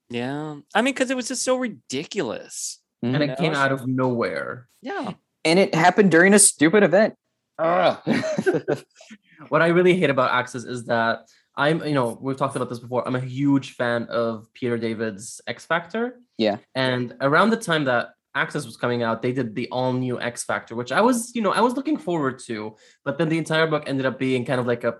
[0.09, 0.57] yeah.
[0.75, 2.79] I mean, because it was just so ridiculous.
[3.01, 3.29] And Mhm.
[3.31, 4.67] it came out of nowhere.
[4.81, 5.13] Yeah.
[5.45, 7.15] and it happened during a stupid event.
[7.59, 8.01] Oh,
[9.49, 12.79] what I really hate about Axis is that I'm, you know, we've talked about this
[12.79, 13.05] before.
[13.07, 16.19] I'm a huge fan of Peter David's X Factor.
[16.37, 16.57] Yeah.
[16.75, 20.43] And around the time that Axis was coming out, they did the all new X
[20.43, 22.75] Factor, which I was, you know, I was looking forward to.
[23.05, 24.95] But then the entire book ended up being kind of like a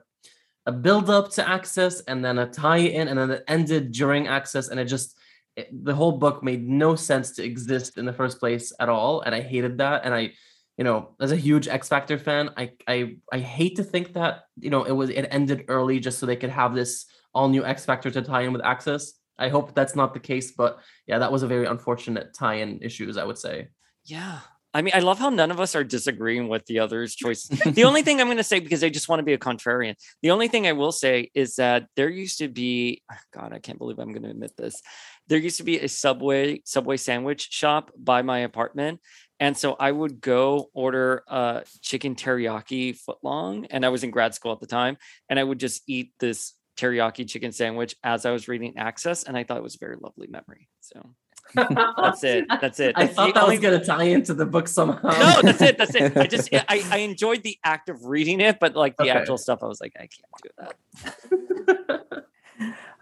[0.65, 4.27] a build up to Axis and then a tie in, and then it ended during
[4.27, 5.17] Axis, and it just
[5.55, 9.21] it, the whole book made no sense to exist in the first place at all,
[9.21, 10.05] and I hated that.
[10.05, 10.31] And I,
[10.77, 14.43] you know, as a huge X Factor fan, I I I hate to think that
[14.59, 17.65] you know it was it ended early just so they could have this all new
[17.65, 19.19] X Factor to tie in with Axis.
[19.37, 23.17] I hope that's not the case, but yeah, that was a very unfortunate tie-in issues,
[23.17, 23.69] I would say.
[24.05, 24.39] Yeah.
[24.75, 27.43] I mean, I love how none of us are disagreeing with the other's choice.
[27.47, 29.95] the only thing I'm going to say, because I just want to be a contrarian,
[30.21, 33.59] the only thing I will say is that there used to be, ah, God, I
[33.59, 34.81] can't believe I'm going to admit this.
[35.27, 38.99] There used to be a Subway Subway sandwich shop by my apartment,
[39.39, 44.33] and so I would go order a chicken teriyaki footlong, and I was in grad
[44.33, 44.97] school at the time,
[45.29, 49.37] and I would just eat this teriyaki chicken sandwich as I was reading Axis, and
[49.37, 50.69] I thought it was a very lovely memory.
[50.81, 51.09] So
[51.55, 52.45] that's it.
[52.61, 52.93] That's it.
[52.97, 55.09] I thought that was gonna tie into the book somehow.
[55.09, 55.77] no, that's it.
[55.77, 56.15] That's it.
[56.17, 59.11] I just I, I enjoyed the act of reading it, but like the Okay.
[59.11, 62.25] actual stuff, I was like, I can't do that.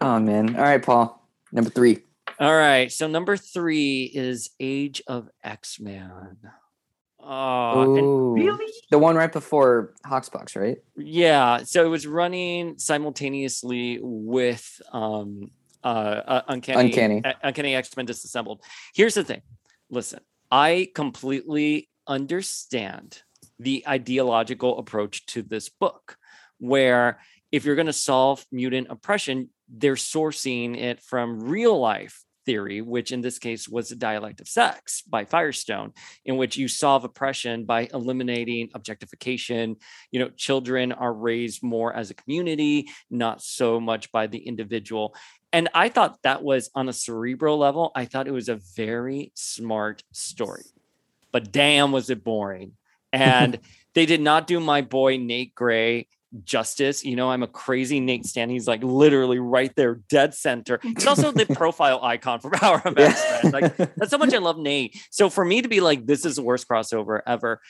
[0.00, 0.56] Oh man.
[0.56, 1.28] All right, Paul.
[1.52, 2.00] Number three.
[2.40, 2.90] All right.
[2.90, 6.38] So number three is Age of X Men.
[7.24, 8.34] Oh, Ooh.
[8.34, 8.72] really?
[8.90, 10.78] The one right before HoX/PoX, right?
[10.96, 11.62] yeah.
[11.64, 15.50] So it was running simultaneously with um
[15.84, 17.22] uh, uh Uncanny Uncanny.
[17.24, 18.62] uh, Uncanny X Men Disassembled.
[18.94, 19.42] Here's the thing.
[19.90, 23.22] Listen, I completely understand
[23.58, 26.16] the ideological approach to this book,
[26.58, 27.20] where
[27.52, 33.12] if you're going to solve mutant oppression, they're sourcing it from real life theory, which
[33.12, 35.92] in this case was the dialectic of sex by Firestone,
[36.24, 39.76] in which you solve oppression by eliminating objectification.
[40.10, 45.14] You know, children are raised more as a community, not so much by the individual.
[45.52, 49.32] And I thought that was on a cerebral level, I thought it was a very
[49.34, 50.64] smart story.
[51.30, 52.72] But damn, was it boring.
[53.12, 53.58] And
[53.94, 56.08] they did not do my boy Nate Gray
[56.44, 57.04] justice.
[57.04, 58.50] You know, I'm a crazy Nate Stan.
[58.50, 60.80] He's like literally right there, dead center.
[60.82, 63.52] He's also the profile icon for Power of X-Men.
[63.52, 64.96] Like that's how much I love Nate.
[65.10, 67.60] So for me to be like, this is the worst crossover ever,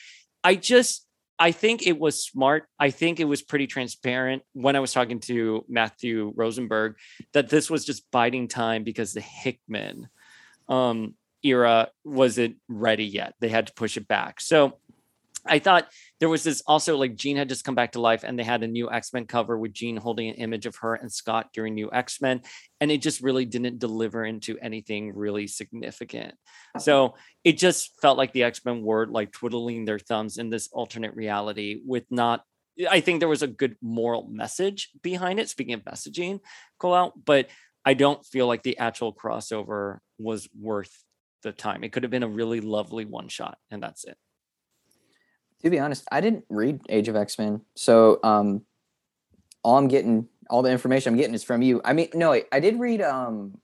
[0.43, 1.05] I just
[1.39, 2.67] I think it was smart.
[2.79, 6.95] I think it was pretty transparent when I was talking to Matthew Rosenberg
[7.33, 10.09] that this was just biding time because the Hickman
[10.69, 13.33] um, era wasn't ready yet.
[13.39, 14.41] They had to push it back.
[14.41, 14.77] So
[15.45, 18.39] I thought there was this also like Jean had just come back to life and
[18.39, 21.49] they had a new X-Men cover with Jean holding an image of her and Scott
[21.53, 22.41] during new X-Men.
[22.79, 26.31] And it just really didn't deliver into anything really significant.
[26.31, 26.79] Uh-huh.
[26.79, 31.15] So it just felt like the X-Men were like twiddling their thumbs in this alternate
[31.15, 32.43] reality with not
[32.89, 35.49] I think there was a good moral message behind it.
[35.49, 36.39] Speaking of messaging,
[36.79, 37.49] call out, but
[37.85, 40.91] I don't feel like the actual crossover was worth
[41.43, 41.83] the time.
[41.83, 44.17] It could have been a really lovely one shot, and that's it.
[45.63, 48.63] To be honest, I didn't read Age of X Men, so um,
[49.63, 51.81] all I'm getting, all the information I'm getting is from you.
[51.85, 53.57] I mean, no, I, I did read um,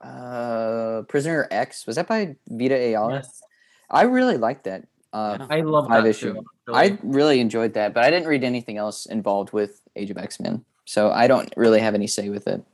[0.00, 1.86] uh, Prisoner X.
[1.86, 3.16] Was that by Vita Ayala?
[3.16, 3.42] Yes.
[3.90, 4.86] I really liked that.
[5.12, 6.34] Uh, I love Five that issue.
[6.34, 10.16] too, I really enjoyed that, but I didn't read anything else involved with Age of
[10.16, 12.64] X Men, so I don't really have any say with it.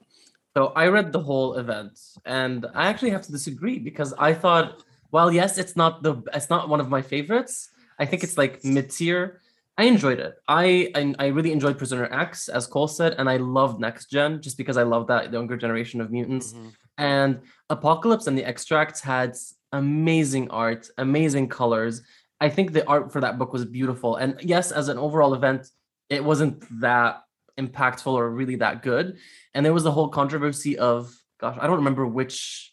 [0.57, 4.85] So I read the whole event, and I actually have to disagree because I thought,
[5.11, 7.71] well, yes, it's not the it's not one of my favorites.
[8.01, 9.41] I think it's like mid tier.
[9.79, 10.35] I enjoyed it.
[10.49, 14.43] I, I I really enjoyed Prisoner X, as Cole said, and I loved Next Gen
[14.43, 16.53] just because I love that younger generation of mutants.
[16.53, 16.73] Mhm.
[16.99, 19.37] And Apocalypse and the X-Tracts had
[19.73, 22.03] amazing art, amazing colors.
[22.41, 24.17] I think the art for that book was beautiful.
[24.17, 25.69] And yes, as an overall event,
[26.09, 27.23] it wasn't that
[27.59, 29.07] impactful or really that good.
[29.55, 32.73] And there was the whole controversy of, gosh, I don't remember which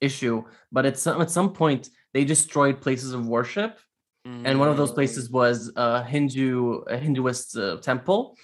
[0.00, 3.78] issue, but at some, at some point they destroyed places of worship.
[4.26, 4.94] And one of those Mm.
[4.94, 8.36] places was a Hindu, a Hinduist uh, temple.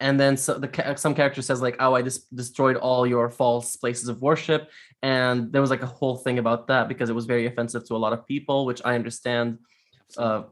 [0.00, 3.76] And then so the, some character says like, "Oh, I just destroyed all your false
[3.76, 4.70] places of worship,"
[5.02, 7.94] and there was like a whole thing about that because it was very offensive to
[7.94, 9.58] a lot of people, which I understand.
[10.16, 10.44] Uh,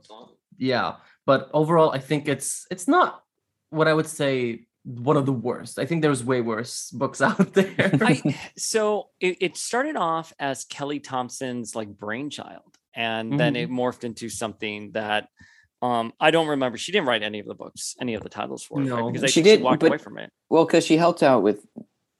[0.59, 0.96] yeah,
[1.27, 3.22] but overall, I think it's it's not
[3.70, 5.79] what I would say one of the worst.
[5.79, 7.90] I think there's way worse books out there.
[8.01, 8.22] I,
[8.57, 14.28] so it, it started off as Kelly Thompson's like brainchild, and then it morphed into
[14.28, 15.28] something that
[15.82, 16.78] um I don't remember.
[16.78, 18.98] She didn't write any of the books, any of the titles for it, right?
[18.98, 19.06] No.
[19.11, 20.30] because I She think she did, walked but- away from it.
[20.48, 21.66] Well, because she helped out with,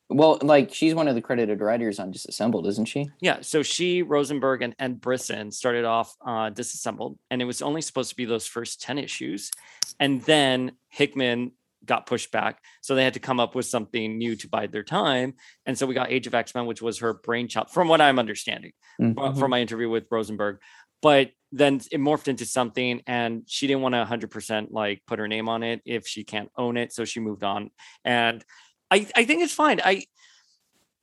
[0.09, 3.09] well, like she's one of the credited writers on Disassembled, isn't she?
[3.21, 7.81] Yeah, so she, Rosenberg, and, and Brisson started off uh, disassembled, and it was only
[7.81, 9.51] supposed to be those first 10 issues.
[9.99, 11.53] And then Hickman
[11.87, 12.61] got pushed back.
[12.83, 15.35] So they had to come up with something new to bide their time.
[15.65, 18.19] And so we got Age of X Men, which was her brainchild, from what I'm
[18.19, 19.15] understanding Mm.
[19.19, 20.59] uh, from my interview with Rosenberg.
[21.03, 25.29] But then it morphed into something, and she didn't want to 100% like put her
[25.29, 26.93] name on it if she can't own it.
[26.93, 27.71] So she moved on.
[28.05, 28.43] And
[28.91, 29.81] I, I think it's fine.
[29.85, 30.05] I,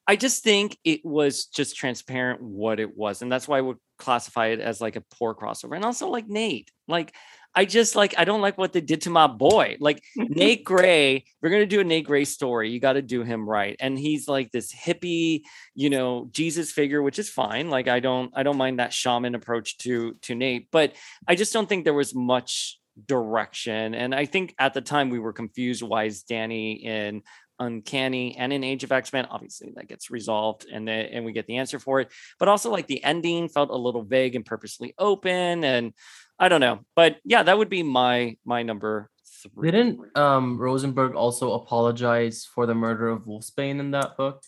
[0.07, 3.21] I just think it was just transparent what it was.
[3.21, 5.75] And that's why I would classify it as like a poor crossover.
[5.75, 7.13] And also like Nate, like
[7.55, 9.77] I just like I don't like what they did to my boy.
[9.79, 13.47] Like Nate Gray, you're gonna do a Nate Gray story, you got to do him
[13.47, 13.75] right.
[13.79, 15.41] And he's like this hippie,
[15.75, 17.69] you know, Jesus figure, which is fine.
[17.69, 20.93] Like I don't I don't mind that shaman approach to to Nate, but
[21.27, 23.95] I just don't think there was much direction.
[23.95, 27.23] And I think at the time we were confused why is Danny in
[27.59, 31.45] uncanny and in age of x-men obviously that gets resolved and then and we get
[31.45, 34.93] the answer for it but also like the ending felt a little vague and purposely
[34.97, 35.93] open and
[36.39, 39.09] i don't know but yeah that would be my my number
[39.43, 44.41] three Didn't um Rosenberg also apologize for the murder of Wolfsbane in that book?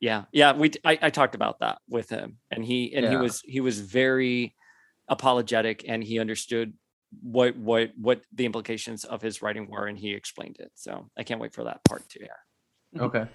[0.00, 3.40] yeah yeah we I, I talked about that with him and he and he was
[3.44, 4.54] he was very
[5.08, 6.74] apologetic and he understood
[7.22, 11.22] what what what the implications of his writing were and he explained it so i
[11.22, 12.38] can't wait for that part to air.
[13.00, 13.26] Okay.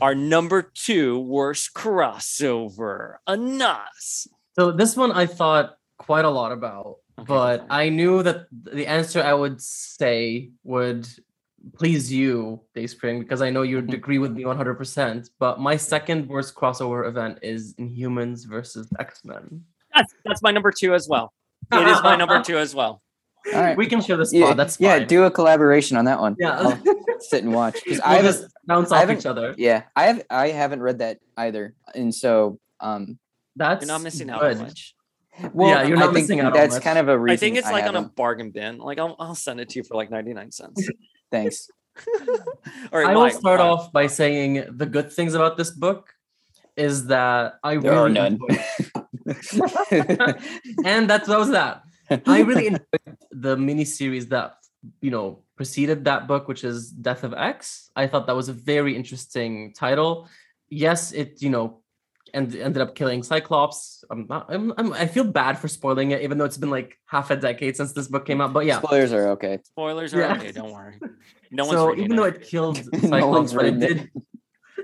[0.00, 4.28] our number two worst crossover anas
[4.58, 7.66] So this one I thought quite a lot about, Okay, but for.
[7.72, 11.06] I knew that the answer I would say would
[11.74, 13.94] please you, Dayspring, because I know you'd Mhm.
[13.94, 15.28] agree with me 100%.
[15.38, 19.62] But my second worst crossover event is Inhumans versus X-Men.
[19.94, 21.32] that's, that's my number two as well
[21.72, 23.02] it is my number two as well
[23.54, 23.76] All right.
[23.76, 24.32] We can share this.
[24.32, 24.98] yeah, That's yeah.
[25.00, 26.36] Do a collaboration on that one.
[26.38, 26.58] Yeah.
[26.60, 26.78] I'll
[27.20, 28.32] sit and watch because we'll I haven't.
[28.32, 29.54] just bounce I off haven't- each other.
[29.58, 30.22] Yeah, I have.
[30.30, 33.18] I haven't read that either, and so um.
[33.56, 34.58] That's you're not missing out good.
[34.58, 34.94] much
[35.52, 36.82] Well, Yeah, you're I not think missing out on That's much.
[36.82, 37.34] kind of a reason.
[37.34, 39.84] i think it's like on a bargain bin like I'll, I'll send it to you
[39.84, 40.88] for like 99 cents
[41.30, 41.70] Thanks.
[42.92, 43.68] all right I will Mike, start Mike.
[43.68, 46.12] off by saying the good things about this book
[46.76, 48.38] is that I There really are none.
[50.84, 51.82] and that's that was that.
[52.26, 54.54] I really enjoyed the mini series that
[55.00, 57.90] you know preceded that book, which is Death of X.
[57.94, 60.28] I thought that was a very interesting title.
[60.68, 61.79] Yes, it you know
[62.34, 64.04] and ended up killing Cyclops.
[64.10, 64.46] I'm not.
[64.48, 67.36] I'm, I'm, I feel bad for spoiling it, even though it's been like half a
[67.36, 68.52] decade since this book came out.
[68.52, 69.58] But yeah, Spoilers are okay.
[69.64, 70.36] spoilers are Yeah.
[70.36, 70.98] okay don't worry
[71.50, 72.36] no one's so reading even though it.
[72.36, 74.10] it killed Cyclops, one's but it did.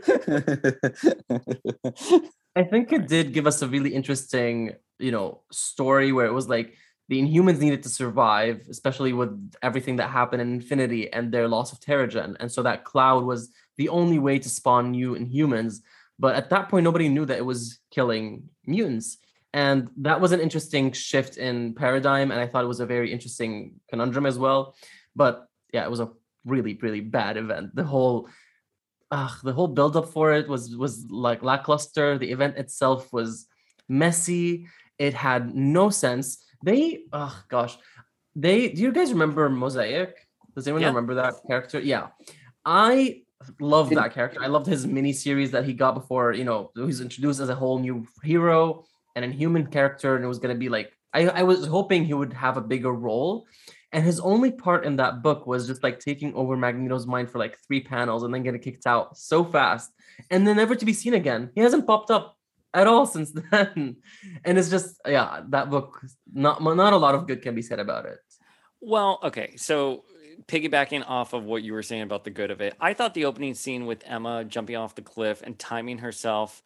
[2.57, 6.49] I think it did give us a really interesting, you know, story where it was
[6.49, 6.75] like
[7.09, 11.73] the Inhumans needed to survive, especially with everything that happened in Infinity and their loss
[11.73, 12.35] of Terrigen.
[12.41, 15.81] And so that cloud was the only way to spawn new Inhumans.
[16.19, 19.19] But at that point, nobody knew that it was killing mutants.
[19.53, 22.31] And that was an interesting shift in paradigm.
[22.31, 24.75] And I thought it was a very interesting conundrum as well.
[25.15, 26.11] But yeah, it was a
[26.45, 27.75] really, really bad event.
[27.75, 28.29] The whole
[29.11, 32.19] uh, the whole build up for it was was like lackluster.
[32.19, 33.47] The event itself was
[33.89, 34.67] messy.
[34.99, 36.39] It had no sense.
[36.65, 37.77] They, oh gosh,
[38.35, 38.69] they.
[38.71, 40.17] Do you guys remember Mosaic?
[40.55, 40.89] Does anyone Yeah.
[40.89, 41.79] remember that character?
[41.79, 42.09] Yeah,
[42.65, 43.23] I
[43.61, 44.41] love Did- that character.
[44.43, 46.33] I loved his mini series that he got before.
[46.33, 48.85] You know, he was introduced as a whole new hero
[49.15, 52.15] and a human character, and it was gonna be like I, I was hoping he
[52.15, 53.47] would have a bigger role.
[53.93, 57.39] And his only part in that book was just like taking over Magneto's mind for
[57.39, 59.91] like three panels and then getting kicked out so fast
[60.31, 61.51] and then never to be seen again.
[61.55, 62.37] He hasn't popped up
[62.75, 63.97] at all since then.
[64.45, 67.79] And it's just, yeah, that book, not, not a lot of good can be said
[67.79, 68.19] about it.
[68.83, 69.57] Well, okay.
[69.57, 70.05] So
[70.47, 73.25] piggybacking off of what you were saying about the good of it, I thought the
[73.25, 76.63] opening scene with Emma jumping off the cliff and timing herself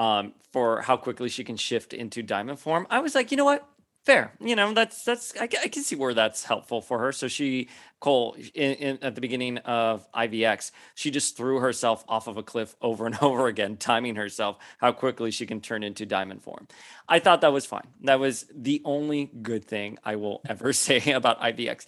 [0.00, 3.44] um, for how quickly she can shift into diamond form, I was like, you know
[3.44, 3.66] what?
[4.06, 4.32] Fair.
[4.40, 7.12] You know, that's that's I, I can see where that's helpful for her.
[7.12, 7.68] So she
[8.00, 12.42] Cole in, in at the beginning of IVX, she just threw herself off of a
[12.42, 16.66] cliff over and over again, timing herself how quickly she can turn into diamond form.
[17.06, 17.88] I thought that was fine.
[18.04, 21.84] That was the only good thing I will ever say about IVX.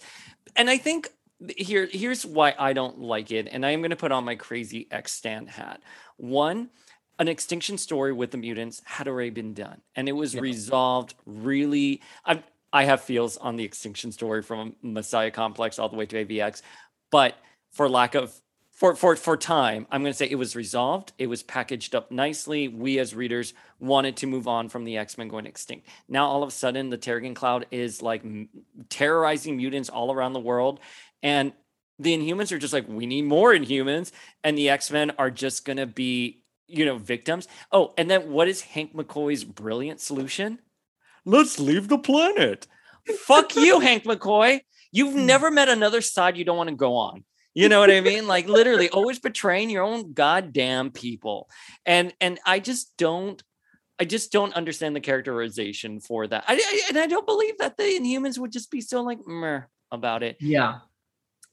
[0.55, 1.15] And I think th-
[1.57, 3.47] here here's why I don't like it.
[3.51, 5.81] And I am going to put on my crazy X stand hat.
[6.17, 6.69] One,
[7.19, 10.41] an extinction story with the mutants had already been done, and it was Yeah.
[10.41, 12.01] resolved really.
[12.25, 16.17] I I have feels on the extinction story from Messiah Complex all the way to
[16.25, 16.61] AVX,
[17.11, 17.35] but
[17.71, 18.33] for lack of
[18.71, 21.13] for for for time, I'm going to say it was resolved.
[21.19, 22.67] It was packaged up nicely.
[22.67, 25.87] We as readers wanted to move on from the X Men going extinct.
[26.09, 28.23] Now all of a sudden, the Terrigen Cloud is like
[28.89, 30.79] terrorizing mutants all around the world,
[31.23, 31.53] and
[31.97, 34.11] the Inhumans are just like, we need more Inhumans,
[34.43, 37.47] and the X Men are just going to be you know victims.
[37.71, 40.59] Oh, and then what is Hank McCoy's brilliant solution?
[41.25, 42.67] Let's leave the planet.
[43.25, 44.61] Fuck you, Hank McCoy.
[44.91, 45.25] You've hmm.
[45.25, 47.23] never met another side you don't want to go on.
[47.55, 48.27] You know what I mean?
[48.27, 51.49] Like literally always betraying your own goddamn people.
[51.85, 53.41] And and I just don't
[53.99, 56.45] I just don't understand the characterization for that.
[56.47, 59.61] I, I and I don't believe that the Inhumans would just be so like meh
[59.91, 60.37] about it.
[60.39, 60.79] Yeah,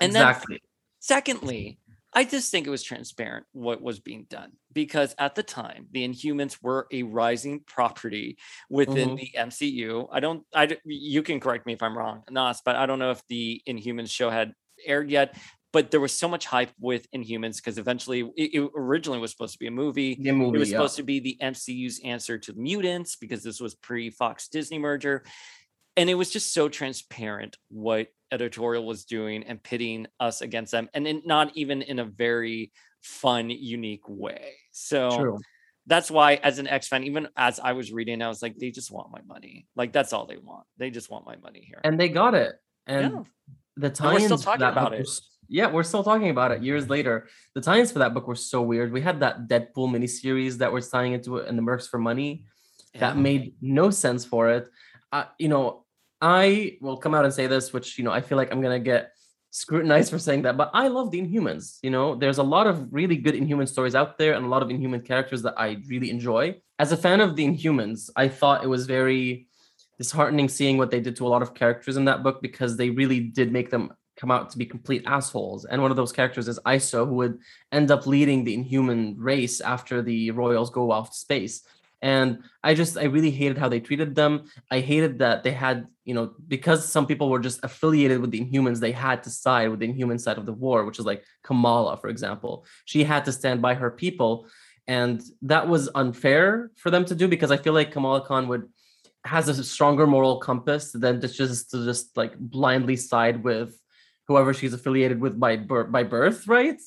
[0.00, 0.62] And then exactly.
[1.00, 1.78] secondly,
[2.12, 6.06] I just think it was transparent what was being done because at the time the
[6.06, 8.36] Inhumans were a rising property
[8.68, 9.16] within Mhm.
[9.18, 10.08] the MCU.
[10.10, 13.12] I don't, I you can correct me if I'm wrong, Nas, but I don't know
[13.12, 15.36] if the Inhumans show had aired yet.
[15.72, 19.52] But there was so much hype with Inhumans because eventually it, it originally was supposed
[19.52, 20.16] to be a movie.
[20.16, 20.78] The movie, It was yeah.
[20.78, 24.80] supposed to be the MCU's answer to the mutants because this was pre Fox Disney
[24.80, 25.22] merger.
[25.96, 30.88] And it was just so transparent what editorial was doing and pitting us against them.
[30.94, 32.72] And in, not even in a very
[33.02, 34.52] fun, unique way.
[34.70, 35.38] So True.
[35.86, 38.70] that's why, as an X fan, even as I was reading, I was like, they
[38.70, 39.66] just want my money.
[39.74, 40.64] Like, that's all they want.
[40.78, 41.80] They just want my money here.
[41.82, 42.54] And they got it.
[42.86, 43.22] And Yeah.
[43.76, 45.08] the tie we're still talking about it.
[45.48, 47.26] yeah, we're still talking about it years later.
[47.54, 48.92] The tie-ins for that book were so weird.
[48.92, 52.46] We had that Deadpool miniseries that was tying into it and the Mercs for Money.
[52.94, 53.20] that Yeah.
[53.22, 54.68] made no sense for it.
[55.38, 55.84] You know,
[56.20, 58.78] I will come out and say this, which you know I feel like I'm gonna
[58.78, 59.12] get
[59.50, 61.78] scrutinized for saying that, but I love the Inhumans.
[61.82, 64.62] You know, there's a lot of really good Inhuman stories out there and a lot
[64.62, 66.60] of Inhuman characters that I really enjoy.
[66.78, 69.48] As a fan of the Inhumans, I thought it was very
[69.98, 72.90] disheartening seeing what they did to a lot of characters in that book because they
[72.90, 75.64] really did make them come out to be complete assholes.
[75.64, 77.38] And one of those characters is Iso, who would
[77.72, 81.62] end up leading the Inhuman race after the Royals go off to space.
[82.02, 84.44] And I just, I really hated how they treated them.
[84.70, 88.40] I hated that they had, you know, because some people were just affiliated with the
[88.40, 91.24] Inhumans, they had to side with the Inhuman side of the war, which is like
[91.42, 92.64] Kamala, for example.
[92.86, 94.46] She had to stand by her people.
[94.86, 98.68] And that was unfair for them to do because I feel like Kamala Khan would
[99.24, 103.78] has a stronger moral compass than to just to just like blindly side with
[104.26, 106.80] whoever she's affiliated with by birth by birth, right?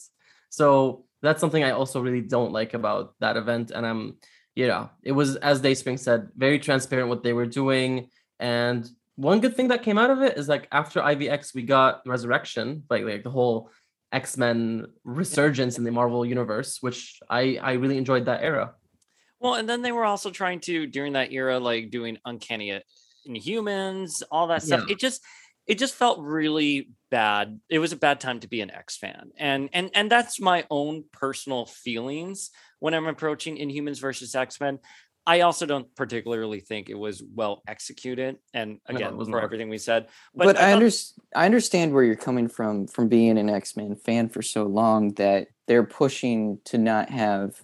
[0.49, 3.71] So that's something I also really don't like about that event.
[3.71, 4.17] And I'm
[4.55, 8.09] yeah, it was as Dayspring said, very transparent what they were doing.
[8.39, 12.01] And one good thing that came out of it is like after IVX, we got
[12.05, 13.69] Resurrection, like like the whole
[14.11, 18.73] X-Men resurgence in the Marvel universe, which I I really enjoyed that era.
[19.39, 22.81] Well, and then they were also trying to during that era, like doing uncanny
[23.27, 24.85] inhumans, all that stuff.
[24.87, 24.93] Yeah.
[24.93, 25.21] It just
[25.65, 27.59] it just felt really bad.
[27.69, 29.31] It was a bad time to be an X fan.
[29.37, 32.51] And and and that's my own personal feelings
[32.83, 34.77] when I'm approaching Inhumans versus X-Men.
[35.25, 38.39] I also don't particularly think it was well executed.
[38.53, 39.43] And again, was for not.
[39.45, 40.07] everything we said.
[40.35, 41.25] But, I, thought- understand.
[41.33, 45.13] I understand where you're coming from from being an X Men fan for so long
[45.13, 47.55] that they're pushing to not have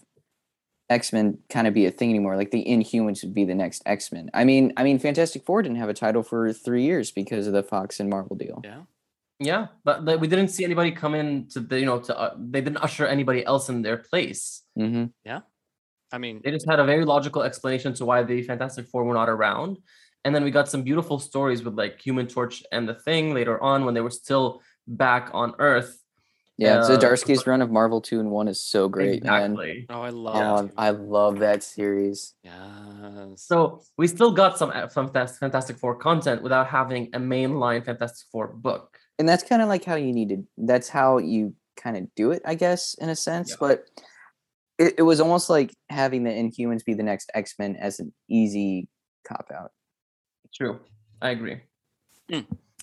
[0.90, 2.38] X Men kind of be a thing anymore.
[2.38, 4.30] Like the Inhumans would be the next X Men.
[4.34, 7.52] I mean, I mean, Fantastic Four didn't have a title for three years because of
[7.52, 8.62] the Fox and Marvel deal.
[8.64, 8.84] Yeah.
[9.40, 12.36] Yeah, but like, we didn't see anybody come in to the you know to uh,
[12.38, 14.64] they didn't usher anybody else in their place.
[14.76, 15.06] hmm
[16.12, 19.14] I mean, They just had a very logical explanation to why the Fantastic Four were
[19.14, 19.78] not around.
[20.26, 23.62] And then we got some beautiful stories with like Human Torch and the Thing later
[23.62, 26.02] on when they were still back on Earth.
[26.58, 29.52] Yeah, Uh, Zdarsky's run of Marvel Two-in-One is so great, man.
[29.52, 29.86] exactly.
[29.90, 30.72] oh, I love Yeah.
[30.88, 32.34] I love that series.
[32.44, 33.28] Yeah.
[33.36, 38.28] So we still got some uh, some Fantastic Four content without having a mainline Fantastic
[38.32, 38.98] Four book.
[39.20, 42.32] And that's kind of like how you need to that's how you kind of do
[42.32, 43.56] it i guess in a sense Yeah.
[43.60, 43.86] but
[44.80, 48.88] it, it was almost like having the inhumans be the next x-men as an easy
[49.28, 49.72] cop out
[50.54, 50.80] True,
[51.22, 51.62] I agree.
[52.32, 52.40] Hmm.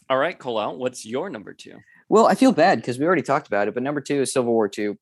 [0.09, 1.79] all right, Cole, what's your number two?
[2.09, 4.53] well i feel bad because we already talked about it but number two is civil
[4.53, 4.97] war 2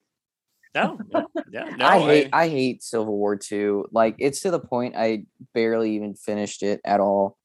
[0.74, 1.84] No, no, yeah, no.
[1.86, 6.14] i hate i hate civil war 2 like it's to the point i barely even
[6.14, 7.36] finished it at all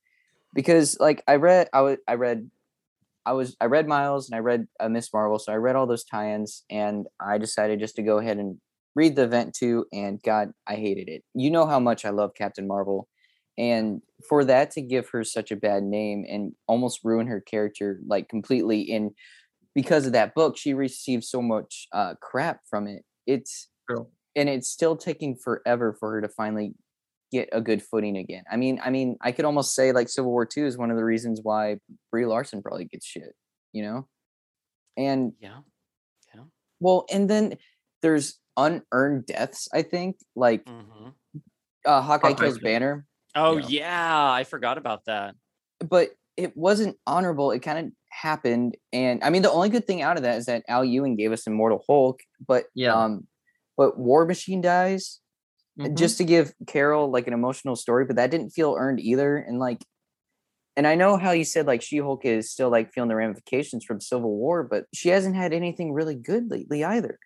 [0.54, 2.50] because like i read i was i read
[3.30, 5.86] I was I read Miles and I read uh, Miss Marvel, so I read all
[5.86, 8.58] those tie-ins, and I decided just to go ahead and
[8.96, 9.86] read the event too.
[9.94, 11.24] And God, I hated it.
[11.36, 13.08] You know how much I love Captain Marvel,
[13.56, 18.00] and for that to give her such a bad name and almost ruin her character
[18.08, 19.12] like completely, in
[19.76, 23.04] because of that book, she received so much uh, crap from it.
[23.28, 24.08] It's True.
[24.36, 26.74] and it's still taking forever for her to finally
[27.32, 28.44] get a good footing again.
[28.52, 30.98] I mean, I mean, I could almost say like Civil War Two is one of
[30.98, 31.78] the reasons why
[32.12, 33.34] Brie Larson probably gets shit,
[33.74, 34.08] you know.
[34.98, 35.60] And Yeah.
[36.34, 36.44] Yeah.
[36.80, 37.58] Well, and then
[38.02, 39.68] there's unearned deaths.
[39.74, 41.14] I think like Mhm.
[41.86, 42.64] uh, Hawkeye Hawkeye kills too.
[42.64, 43.06] Banner,
[43.36, 43.68] Oh Yeah.
[43.68, 45.36] yeah, I forgot about that.
[45.88, 47.52] but it wasn't honorable.
[47.52, 50.46] It kind of happened, and I mean, the only good thing out of that is
[50.48, 52.96] that Al Ewing gave us Immortal Hulk, but Yeah.
[52.96, 53.28] um,
[53.78, 55.20] but War Machine dies.
[55.80, 55.96] Mhm.
[55.98, 59.38] just to give Carol like an emotional story, but that didn't feel earned either.
[59.38, 59.84] And like,
[60.76, 63.86] and I know how you said like She Hulk is still like feeling the ramifications
[63.86, 67.18] from Civil War, but she hasn't had anything really good lately either.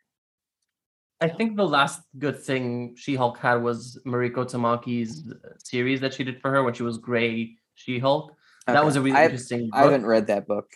[1.22, 5.32] I think the last good thing She-Hulk had was Mariko Tamaki's
[5.64, 8.34] series that she did for her when she was Gray She-Hulk.
[8.68, 9.70] That was a really I, interesting.
[9.72, 10.70] I haven't read that book.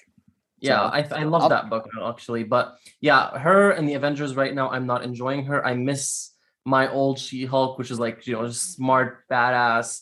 [0.60, 2.44] Yeah, So, I, I love I'll- that book actually.
[2.44, 5.66] But yeah, her and the Avengers right now, I'm not enjoying her.
[5.66, 6.32] I miss
[6.68, 10.02] my old She Hulk, which is like, you know, just smart, badass,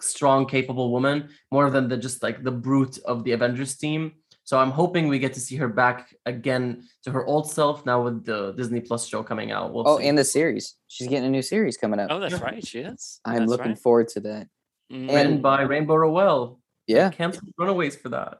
[0.00, 4.12] strong, capable woman, more than the just like the brute of the Avengers team.
[4.44, 8.04] So I'm hoping we get to see her back again to her old self now
[8.04, 9.72] with the Disney Plus show coming out.
[9.72, 10.06] We'll oh, see.
[10.06, 10.76] and the series.
[10.86, 12.12] She's getting a new series coming up.
[12.12, 12.64] Oh, that's right.
[12.64, 13.20] She is.
[13.24, 13.78] I'm That's looking right.
[13.78, 14.46] forward to that.
[14.92, 15.08] Mm.
[15.08, 16.60] written and- by Rainbow Rowell.
[16.86, 17.10] Yeah.
[17.10, 18.38] Cancel Runaways for that.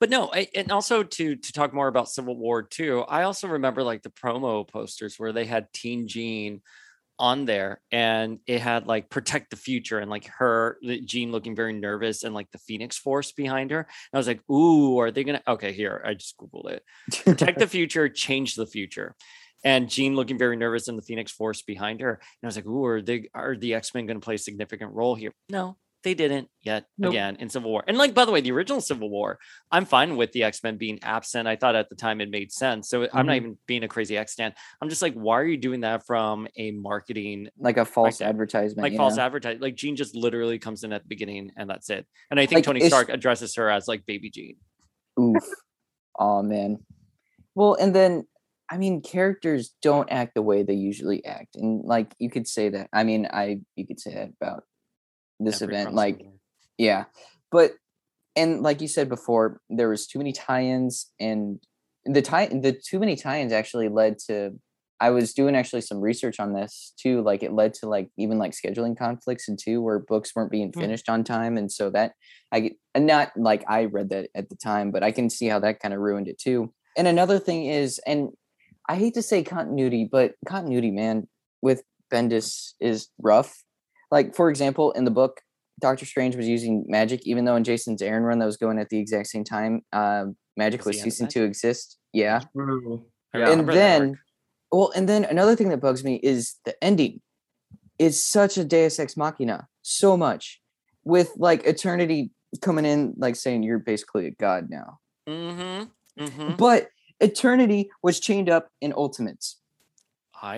[0.00, 3.00] But no, I, and also to to talk more about Civil War too.
[3.08, 6.62] I also remember like the promo posters where they had Teen Jean
[7.18, 11.72] on there, and it had like protect the future and like her Jean looking very
[11.72, 13.80] nervous and like the Phoenix Force behind her.
[13.80, 15.42] And I was like, ooh, are they gonna?
[15.46, 16.82] Okay, here I just googled it.
[17.24, 19.14] Protect the future, change the future.
[19.64, 22.12] And Jean looking very nervous and the Phoenix Force behind her.
[22.12, 24.92] And I was like, ooh, are they are the X-Men going to play a significant
[24.92, 25.32] role here?
[25.48, 25.76] No,
[26.06, 27.10] they didn't yet Nope.
[27.10, 27.82] again in Civil War.
[27.88, 29.40] And like, by the way, the original Civil War,
[29.72, 31.48] I'm fine with the X-Men being absent.
[31.48, 32.88] I thought at the time it made sense.
[32.88, 33.36] So I'm not Mhm.
[33.36, 34.54] even being a crazy X stand.
[34.80, 38.28] I'm just like, why are you doing that from a marketing like a false that.
[38.28, 38.82] advertisement.
[38.88, 39.24] like false know?
[39.24, 39.60] advertising?
[39.60, 42.06] Like Jean just literally comes in at the beginning and that's it.
[42.30, 44.56] And I think Like, Tony Stark addresses her as like baby Jean.
[45.20, 45.42] Oof.
[46.20, 46.78] oh man.
[47.56, 48.28] Well, and then
[48.70, 52.68] I mean, characters don't act the way they usually act, and like you could say
[52.70, 52.88] that.
[52.92, 54.64] I mean, I you could say that about
[55.40, 55.94] this Every event.
[55.94, 56.22] Like,
[56.78, 57.04] yeah,
[57.50, 57.72] but
[58.34, 61.60] and like you said before, there was too many tie-ins, and
[62.04, 64.58] the tie the too many tie-ins actually led to.
[64.98, 67.20] I was doing actually some research on this too.
[67.20, 70.72] Like, it led to like even like scheduling conflicts and two where books weren't being
[70.72, 70.80] Hmm.
[70.80, 72.12] finished on time, and so that
[72.50, 75.46] I get and not like I read that at the time, but I can see
[75.48, 76.72] how that kind of ruined it too.
[76.96, 78.30] And another thing is, and
[78.88, 81.28] I hate to say continuity, but continuity, man,
[81.60, 83.64] with Bendis is rough.
[84.10, 85.40] Like, for example, in the book,
[85.80, 88.88] Doctor Strange was using magic, even though in Jason's Aaron run that was going at
[88.88, 90.26] the exact same time, uh,
[90.56, 91.98] magic Was was ceasing to exist.
[92.12, 92.40] Yeah.
[93.34, 93.50] Yeah.
[93.50, 94.18] And then, arc.
[94.72, 97.20] well, and then another thing that bugs me is the ending.
[97.98, 100.60] It's such a Deus Ex Machina, so much,
[101.04, 102.30] with like Eternity
[102.62, 104.98] coming in, like saying you're basically a god now.
[105.28, 106.56] Mhm, mhm.
[106.56, 106.88] But
[107.20, 109.60] Eternity was chained up in Ultimates,
[110.40, 110.56] I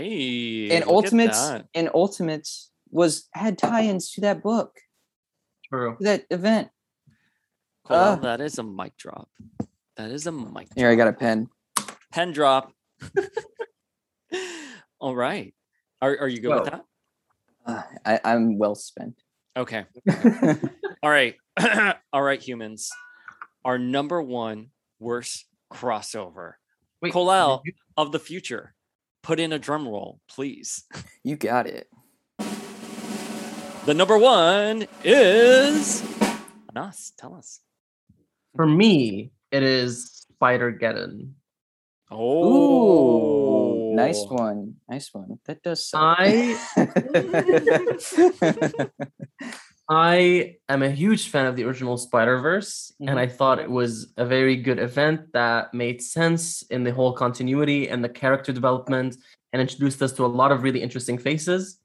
[0.70, 1.66] and Ultimates that.
[1.74, 4.78] and Ultimates was had tie-ins to that book,
[5.68, 5.96] True.
[6.00, 6.68] that event.
[7.88, 9.28] Well, uh, that is a mic drop.
[9.96, 10.68] That is a mic.
[10.76, 11.48] Here, I got a pen.
[12.12, 12.72] pen drop.
[15.00, 15.54] All right.
[16.02, 16.84] Are are you good with that?
[17.66, 19.14] Uh, I, I'm well spent.
[19.56, 19.84] Okay.
[21.02, 21.36] All right.
[22.12, 22.90] All right, humans.
[23.64, 24.68] Our number one
[25.00, 26.52] worst crossover.
[27.02, 28.74] Wait, Colel did of the future.
[29.22, 30.84] Put in a drum roll, please.
[31.24, 31.88] you got it.
[33.88, 36.04] The number one is
[36.76, 37.14] Anas.
[37.16, 37.60] Tell us.
[38.54, 41.30] For me, it is Spider Geddon.
[42.10, 44.74] Oh, Ooh, nice one.
[44.90, 45.38] Nice one.
[45.46, 46.18] That does suck.
[46.20, 46.60] I
[49.88, 53.36] I am a huge fan of the original Spider Verse, and I mm-hmm.
[53.36, 58.04] thought it was a very good event that made sense in the whole continuity and
[58.04, 59.16] the character development,
[59.54, 61.80] and introduced us to a lot of really interesting faces.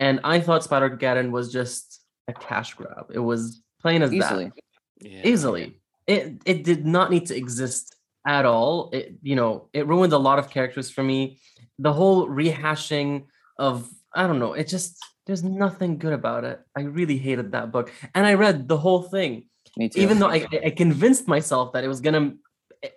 [0.00, 3.06] And I thought Spider Geddon was just a cash grab.
[3.12, 4.52] It was plain as that Easily.
[5.00, 5.22] Yeah.
[5.24, 5.80] easily.
[6.06, 8.90] It it did not need to exist at all.
[8.92, 11.38] It you know it ruined a lot of characters for me.
[11.78, 13.24] The whole rehashing
[13.58, 14.52] of I don't know.
[14.54, 16.60] It just there's nothing good about it.
[16.76, 20.00] I really hated that book, and I read the whole thing, Me too.
[20.00, 22.34] even though I, I convinced myself that it was gonna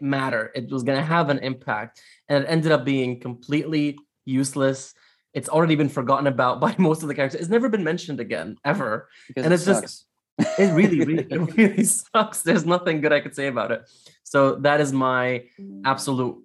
[0.01, 0.51] matter.
[0.55, 4.93] It was gonna have an impact, and it ended up being completely useless.
[5.35, 7.41] It's already been forgotten about by most of the characters.
[7.41, 10.05] It's never been mentioned again ever Because and it it's just
[10.59, 12.41] it really, really, it really sucks.
[12.41, 13.81] There's nothing good I could say about it.
[14.23, 15.43] So that is my
[15.85, 16.37] absolute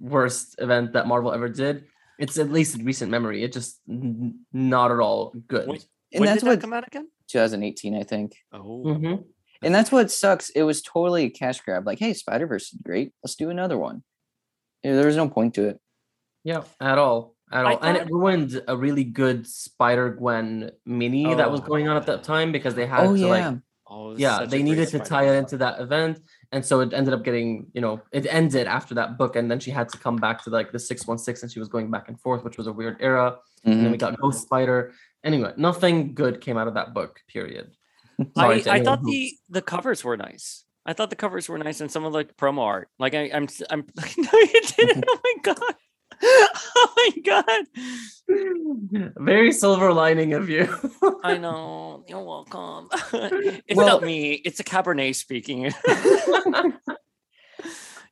[0.00, 1.84] worst event that Marvel ever did.
[2.18, 3.42] It's at least in recent memory.
[3.42, 5.68] It just n- not at all good.
[5.68, 7.08] Wait, and when that's did what that come out again?
[7.28, 8.36] 2018, I think.
[8.52, 9.24] Oh, Mhm.
[9.64, 10.50] And that's what sucks.
[10.50, 11.86] It was totally a cash grab.
[11.86, 13.12] Like, hey, Spider Verse is great.
[13.22, 14.02] Let's do another one.
[14.82, 15.80] Yeah, there was no point to it.
[16.42, 21.26] Yeah, at all, at I all, and it ruined a really good Spider Gwen mini
[21.26, 23.26] oh, that was Oh, going on at that time because they had Oh to yeah.
[23.26, 27.12] like oh, yeah they needed to tie it into that event and so it ended
[27.14, 30.16] up getting you know it ended after that book and then she had to come
[30.16, 32.72] back to like the 616 and she was going back and forth which was a
[32.72, 34.12] weird era and then we mm-hmm.
[34.12, 34.92] got ghost spider
[35.24, 37.70] anyway nothing good came out of that book period
[38.36, 40.64] Sorry I, I thought who- the the covers were nice.
[40.84, 42.88] I thought the covers were nice and some of the promo art.
[42.98, 45.04] Like I, I'm I'm like no you didn't.
[45.08, 45.74] oh my god.
[46.24, 47.64] oh my god.
[49.18, 50.68] Very silver lining of you.
[51.24, 52.04] I know.
[52.08, 52.88] You're welcome.
[53.12, 54.32] it's Well- not me.
[54.32, 55.62] It's a Cabernet speaking.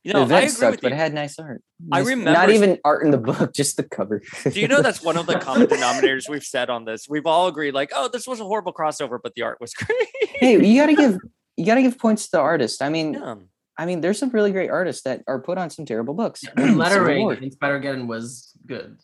[0.03, 0.95] you know, I event agree sucked, with but you.
[0.95, 1.61] it had nice art.
[1.91, 4.21] I remember- not even art in the book, just the cover.
[4.49, 7.07] Do you know that's one of the common denominators we've said on this?
[7.09, 10.07] We've all agreed, like, oh, this was a horrible crossover, but the art was great.
[10.21, 11.17] hey, you gotta give
[11.57, 12.81] you gotta give points to the artist.
[12.81, 13.35] I mean, yeah.
[13.77, 16.43] I mean, there's some really great artists that are put on some terrible books.
[16.57, 17.33] lettering War.
[17.33, 18.97] in Spider-Geddon was good.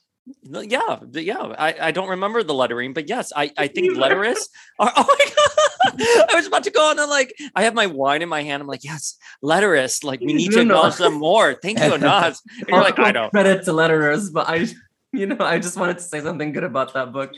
[0.43, 1.55] Yeah, yeah.
[1.57, 4.91] I, I don't remember the lettering, but yes, I, I think letterists are.
[4.93, 6.28] Oh my god!
[6.30, 8.59] I was about to go on and like I have my wine in my hand.
[8.61, 10.03] I'm like, yes, letterists.
[10.03, 10.76] Like we need to No, no.
[10.76, 11.53] acknowledge them more.
[11.53, 12.41] Thank you, Anas.
[12.59, 13.30] And you're like, I don't.
[13.32, 14.68] credit to letterers, but I,
[15.13, 17.32] you know, I just wanted to say something good about that book.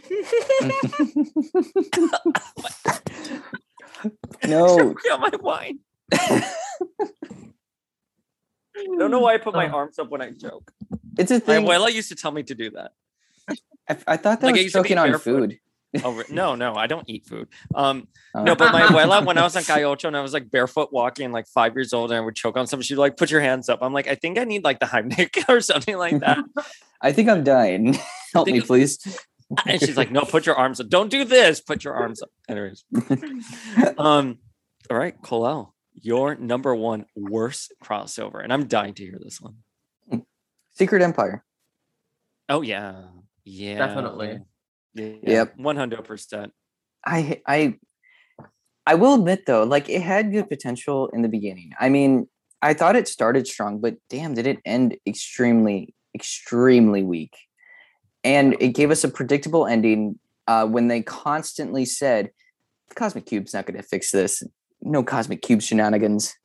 [4.48, 5.80] no, got my wine.
[8.78, 9.76] I don't know why I put my Oh.
[9.76, 10.72] arms up when I joke.
[11.18, 11.66] it's a My thing.
[11.66, 12.92] abuela used to tell me to do that.
[13.90, 15.60] I, I thought that Like, was choking on food.
[16.04, 17.48] Oh no, no, I don't eat food.
[17.74, 20.52] Um, Uh, no, but my abuela, when I was on Cayocho and I was like
[20.52, 23.32] barefoot walking, like five years old, and I would choke on something, she'd like put
[23.32, 23.80] your hands up.
[23.82, 26.38] I'm like, I think I need like the Heimlich or something like that.
[27.02, 27.98] I think I'm dying.
[28.34, 29.00] Help me, please.
[29.66, 30.90] and she's like, No, put your arms up.
[30.90, 31.60] Don't do this.
[31.60, 32.30] Put your arms up.
[32.48, 32.86] Anyways,
[33.98, 34.38] um,
[34.92, 39.56] all right, Colel, your number one worst crossover, and I'm dying to hear this one.
[40.72, 41.44] Secret Empire.
[42.48, 43.04] Oh yeah,
[43.44, 44.40] yeah, Definitely.
[44.94, 45.58] Yeah, Yep.
[45.58, 46.54] one hundred percent.
[47.06, 47.76] I I
[48.86, 51.74] I will admit though, like it had good potential in the beginning.
[51.80, 52.28] I mean,
[52.62, 57.36] I thought it started strong, but damn, did it end extremely, extremely weak.
[58.24, 62.32] And it gave us a predictable ending uh, when they constantly said,
[62.90, 64.44] "The Cosmic Cube's not going to fix this.
[64.82, 66.36] No Cosmic Cube shenanigans."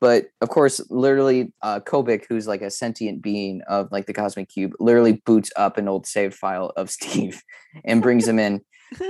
[0.00, 4.48] But of course, literally, uh, Kobik, who's like a sentient being of like the Cosmic
[4.48, 7.40] Cube, literally boots up an old save file of Steve
[7.84, 8.62] and brings him in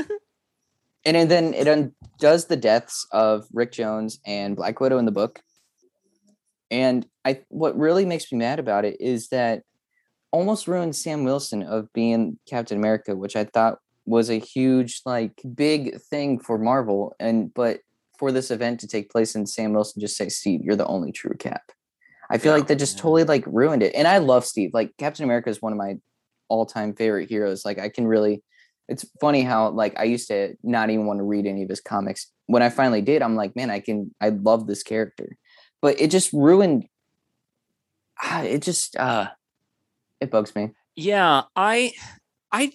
[1.04, 5.12] and it- then it undoes the deaths of Rick Jones and Black Widow in the
[5.12, 5.40] book.
[6.70, 9.62] And I what really makes me mad about it is that
[10.30, 15.40] almost ruined Sam Wilson of being Captain America, which I thought was a huge like
[15.54, 17.80] big thing for Marvel and but
[18.22, 21.10] for this event to take place and Sam Wilson just say Steve, you're the only
[21.10, 21.72] true cap.
[22.30, 22.58] I feel Yeah.
[22.58, 23.96] like that just totally like ruined it.
[23.96, 24.70] And I love Steve.
[24.72, 25.96] Like Captain America is one of my
[26.48, 27.64] all-time favorite heroes.
[27.64, 28.44] Like I can really
[28.88, 31.80] it's funny how like I used to not even want to read any of his
[31.80, 32.30] comics.
[32.46, 35.36] When I finally did, I'm like, man, I can I love this character.
[35.80, 36.86] But it just ruined
[38.22, 39.30] ah, it just uh
[40.20, 40.70] it bugs me.
[40.94, 41.92] Yeah, I,
[42.52, 42.70] I,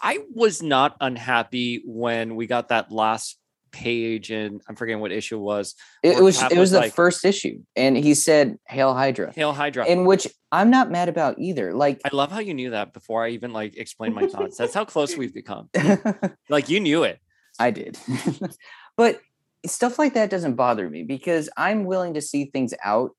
[0.00, 3.36] I was not unhappy when we got that last
[3.72, 5.74] page, and I'm forgetting what issue it was.
[6.02, 8.94] It, Or was Cap it was was the like- first issue and he said Hail
[8.94, 9.32] Hydra.
[9.34, 9.86] Hail Hydra.
[9.86, 11.74] In which I'm not mad about either.
[11.74, 14.56] Like I love how you knew that before I even like explained my thoughts.
[14.56, 15.70] That's how close we've become.
[16.48, 17.18] Like you knew it.
[17.58, 17.98] I did.
[18.96, 19.20] but
[19.66, 23.12] stuff like that doesn't bother me because I'm willing to see things out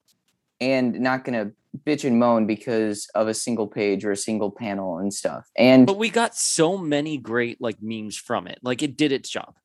[0.61, 1.53] and not going to
[1.85, 5.49] bitch and moan because of a single page or a single panel and stuff.
[5.57, 8.59] And But we got so many great like memes from it.
[8.61, 9.55] Like it did its job.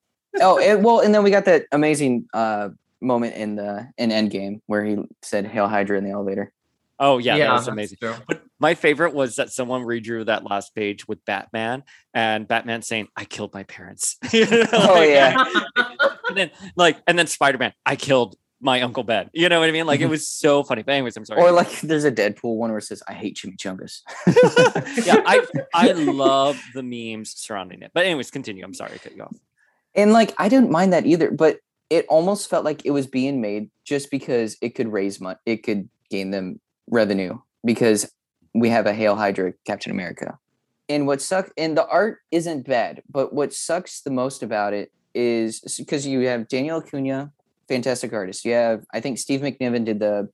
[0.41, 2.69] Oh, it, well, and then we got that amazing uh
[3.01, 6.51] moment in the in Endgame where he said "Hail Hydra" in the elevator.
[6.99, 7.97] Oh yeah, that was amazing.
[8.01, 13.07] But my favorite was that someone redrew that last page with Batman and Batman saying,
[13.15, 15.43] "I killed my parents." Oh, Like, yeah.
[16.27, 19.29] and then like, and then Spider Man, I killed my uncle Ben.
[19.33, 19.87] You know what I mean?
[19.87, 20.83] Like it was so funny.
[20.83, 21.41] But anyways, I'm sorry.
[21.41, 24.01] Or like there's a Deadpool one where it says "I hate chimichangas."
[25.05, 27.91] yeah, I I love the memes surrounding it.
[27.93, 28.65] But anyways, continue.
[28.65, 29.35] I'm sorry to cut you off.
[29.95, 31.59] And like I didn't mind that either, but
[31.89, 35.63] it almost felt like it was being made just because it could raise money, it
[35.63, 36.59] could gain them
[36.89, 38.11] revenue because
[38.53, 40.37] we have a Hail Hydra Captain America.
[40.87, 44.91] And what sucks, and the art isn't bad, but what sucks the most about it
[45.13, 47.31] is because you have Daniel Acuna,
[47.67, 48.43] fantastic artist.
[48.43, 50.29] You have, I think Steve McNiven did the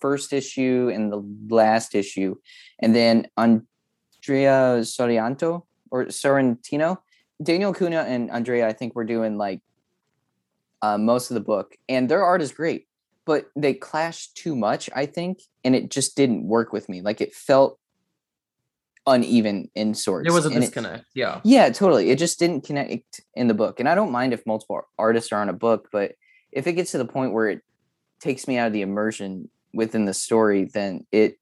[0.00, 1.22] first issue and the
[1.54, 2.36] last issue,
[2.78, 6.98] and then Andrea Sorianto or Sorrentino
[7.42, 9.60] Daniel Kuna and Andrea, I think, were doing like
[10.82, 12.86] uh, most of the book, and their art is great,
[13.24, 17.02] but they clashed too much, I think, and it just didn't work with me.
[17.02, 17.78] Like it felt
[19.06, 20.26] uneven in sorts.
[20.26, 21.04] There was a and it- disconnect.
[21.14, 21.40] yeah.
[21.44, 22.10] yeah, totally.
[22.10, 25.40] It just didn't connect in the book, and I don't mind if multiple artists are
[25.40, 26.12] on a book, but
[26.52, 27.62] if it gets to the point where it
[28.20, 31.38] takes me out of the immersion within the story, then it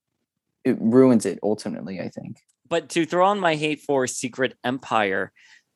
[0.64, 2.00] it ruins it ultimately.
[2.00, 2.38] I think.
[2.68, 5.32] But to throw on my hate for Secret Empire,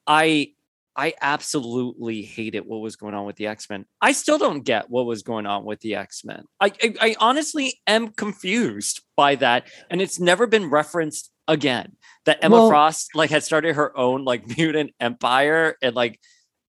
[0.06, 0.52] I
[0.96, 3.84] I absolutely hated what was going on with the X Men.
[4.00, 6.44] I still don't get what was going on with the X Men.
[6.60, 11.96] I, I, I honestly am confused by that, and it's never been referenced again.
[12.26, 16.20] That Emma Well- Frost like had started her own like mutant empire, and like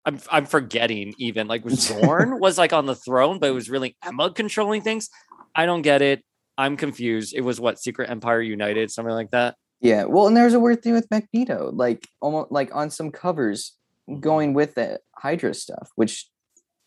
[0.06, 3.96] I'm I'm forgetting even like Zorn was like on the throne, but it was really
[4.02, 5.10] Emma controlling things.
[5.54, 6.24] I don't get it.
[6.56, 7.34] I'm confused.
[7.34, 9.56] It was what Secret Empire United, something like that.
[9.84, 13.76] Yeah, well, and there's a weird thing with Magneto, like almost like on some covers
[14.18, 16.26] going with the Hydra stuff, which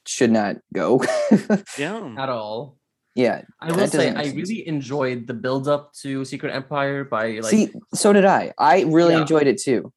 [0.07, 1.03] should not go.
[1.77, 2.15] Yeah.
[2.17, 2.77] at all.
[3.15, 4.35] yeah, I will say doesn't I sense.
[4.35, 8.51] really enjoyed the build up to Secret Empire by like see, so did I.
[8.57, 9.21] I really Yeah.
[9.21, 9.93] enjoyed it too.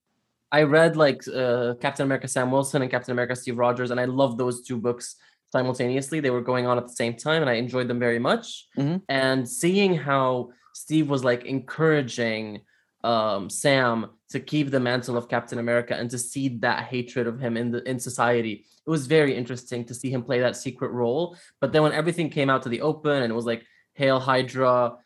[0.53, 4.05] I read like uh, Captain America Sam Wilson and Captain America Steve Rogers, and I
[4.05, 5.17] love those two books
[5.53, 6.21] simultaneously.
[6.21, 8.67] They were going on at the same time, and I enjoyed them very much.
[8.77, 9.01] Mhm.
[9.09, 12.61] And seeing how Steve was like encouraging
[13.03, 17.41] um, Sam to keep the mantle of Captain America and to see that hatred of
[17.41, 20.91] him in the in society, it was very interesting to see him play that secret
[20.93, 21.37] role.
[21.61, 24.97] But then when everything came out to the open and it was like Hail Hydra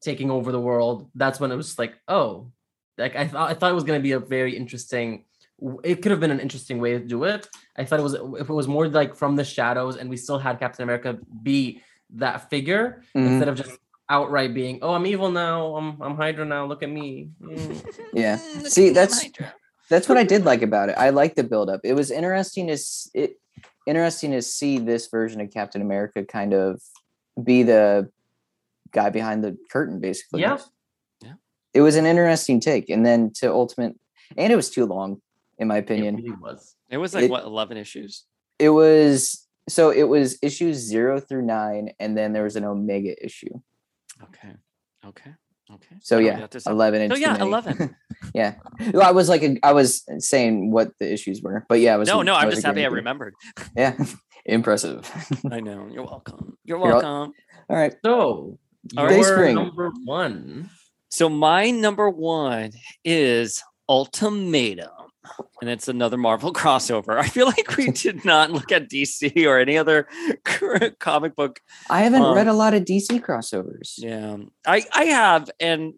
[0.00, 2.50] taking over the world, that's when it was like, oh,
[2.98, 5.24] like I thought I thought it was going to be a very interesting
[5.84, 7.48] it could have been an interesting way to do it.
[7.76, 10.38] I thought it was if it was more like from the shadows and we still
[10.38, 11.80] had Captain America be
[12.10, 13.26] that figure Mhm.
[13.26, 13.78] instead of just
[14.08, 15.76] outright being, "Oh, I'm evil now.
[15.76, 16.66] I'm I'm Hydra now.
[16.66, 17.84] Look at me." Mm.
[18.12, 18.36] Yeah.
[18.36, 19.30] See, at me, I'm that's-
[19.90, 20.94] That's what I did like about it.
[20.96, 21.80] I liked the build up.
[21.84, 22.78] It was interesting to
[23.14, 23.38] it
[23.86, 26.80] interesting to see this version of Captain America kind of
[27.42, 28.10] be the
[28.92, 30.40] guy behind the curtain, basically.
[30.40, 30.56] Yeah.
[31.20, 31.34] Yeah.
[31.74, 33.94] It was an interesting take, and then to ultimate,
[34.38, 35.20] and it was too long,
[35.58, 36.16] in my It opinion.
[36.16, 36.76] really was.
[36.88, 38.24] It was like It- what eleven issues.
[38.58, 43.12] It was so it was issues zero through nine, and then there was an Omega
[43.22, 43.60] issue.
[44.22, 44.54] Okay.
[45.06, 45.30] Okay.
[45.72, 45.96] Okay.
[46.02, 46.72] So yeah, get this up.
[46.72, 47.00] eleven.
[47.02, 47.96] And So yeah, 11.
[48.34, 48.56] yeah,
[48.92, 52.06] well, I was like, I was saying what the issues were, but yeah, I was.
[52.08, 52.98] No, no, I I'm was just happy I agreeing with you.
[52.98, 53.34] remembered.
[53.76, 53.96] Yeah,
[54.44, 55.10] impressive.
[55.50, 55.88] I know.
[55.90, 56.58] You're welcome.
[56.64, 57.32] You're You're wel- welcome.
[57.70, 58.58] All right, So,
[58.98, 59.16] All right.
[59.18, 60.68] your number one.
[61.08, 64.90] So my number one is Ultimatum.
[65.60, 67.18] And it's another Marvel crossover.
[67.18, 70.06] I feel like we did not look at DC or any other
[70.98, 71.60] comic book.
[71.90, 73.94] I haven't read Um, a lot of DC crossovers.
[73.98, 75.94] Yeah, I I have, and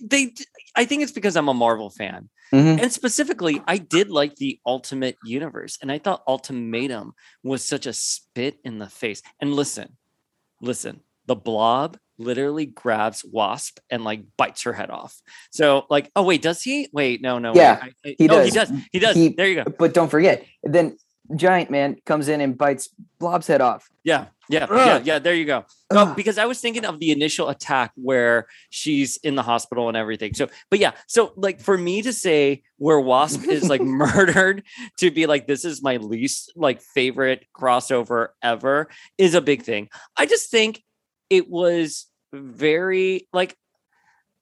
[0.00, 0.34] they.
[0.76, 2.80] I think it's because I'm a Marvel fan, Mhm.
[2.82, 7.12] and specifically, I did like the Ultimate Universe, and I thought Ultimatum
[7.42, 9.20] was such a spit in the face.
[9.40, 9.96] And listen,
[10.60, 15.20] listen, the Blob literally grabs Wasp and like bites her head off.
[15.50, 16.88] So like, oh wait, does he?
[16.92, 17.52] Wait, no, no.
[17.54, 18.68] Yeah, I- I- he oh, he does.
[18.70, 18.80] does.
[18.92, 19.16] He does.
[19.16, 19.70] He- there you go.
[19.78, 20.96] But don't forget, then
[21.36, 23.88] Giant Man comes in and bites Blob's head off.
[24.04, 25.06] Yeah, yeah, yeah, Ugh.
[25.06, 25.18] yeah.
[25.20, 25.64] There you go.
[25.92, 26.16] No, Ugh.
[26.16, 30.34] because I was thinking of the initial attack where she's in the hospital and everything.
[30.34, 34.64] So, but yeah, so like for me to say where Wasp is like murdered
[34.98, 39.88] to be like this is my least like favorite crossover ever is a big thing.
[40.16, 40.82] I just think
[41.30, 43.56] it was very like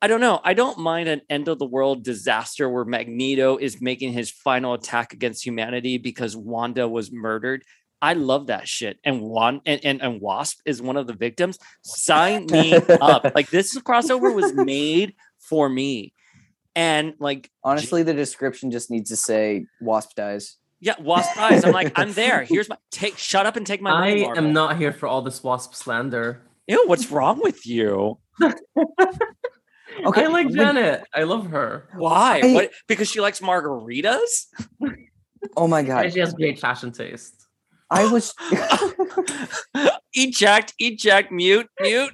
[0.02, 0.40] I don't know.
[0.42, 4.72] I don't mind an end of the world disaster where Magneto is making his final
[4.72, 7.64] attack against humanity because Wanda was murdered.
[8.00, 8.98] I love that shit.
[9.04, 11.58] And one and, and, and Wasp is one of the victims.
[11.82, 13.30] Sign me up.
[13.34, 16.14] Like this crossover was made for me.
[16.74, 20.56] And like Honestly, the description just needs to say Wasp dies.
[20.80, 21.62] yeah, Wasp dies.
[21.62, 22.42] I'm like, I'm there.
[22.44, 23.90] Here's my take shut up and take my.
[23.90, 24.38] I Marvel.
[24.46, 26.40] am not here for all this wasp slander.
[26.70, 28.18] Ew, what's wrong with you?
[30.06, 31.04] Okay, I like but- Janet.
[31.12, 31.88] I love her.
[31.96, 32.40] Why?
[32.44, 34.46] I- what because she likes margaritas?
[35.56, 37.34] Oh my And god, she has great fashion taste.
[37.90, 38.32] I was.
[40.14, 42.12] eject, eject, mute, mute.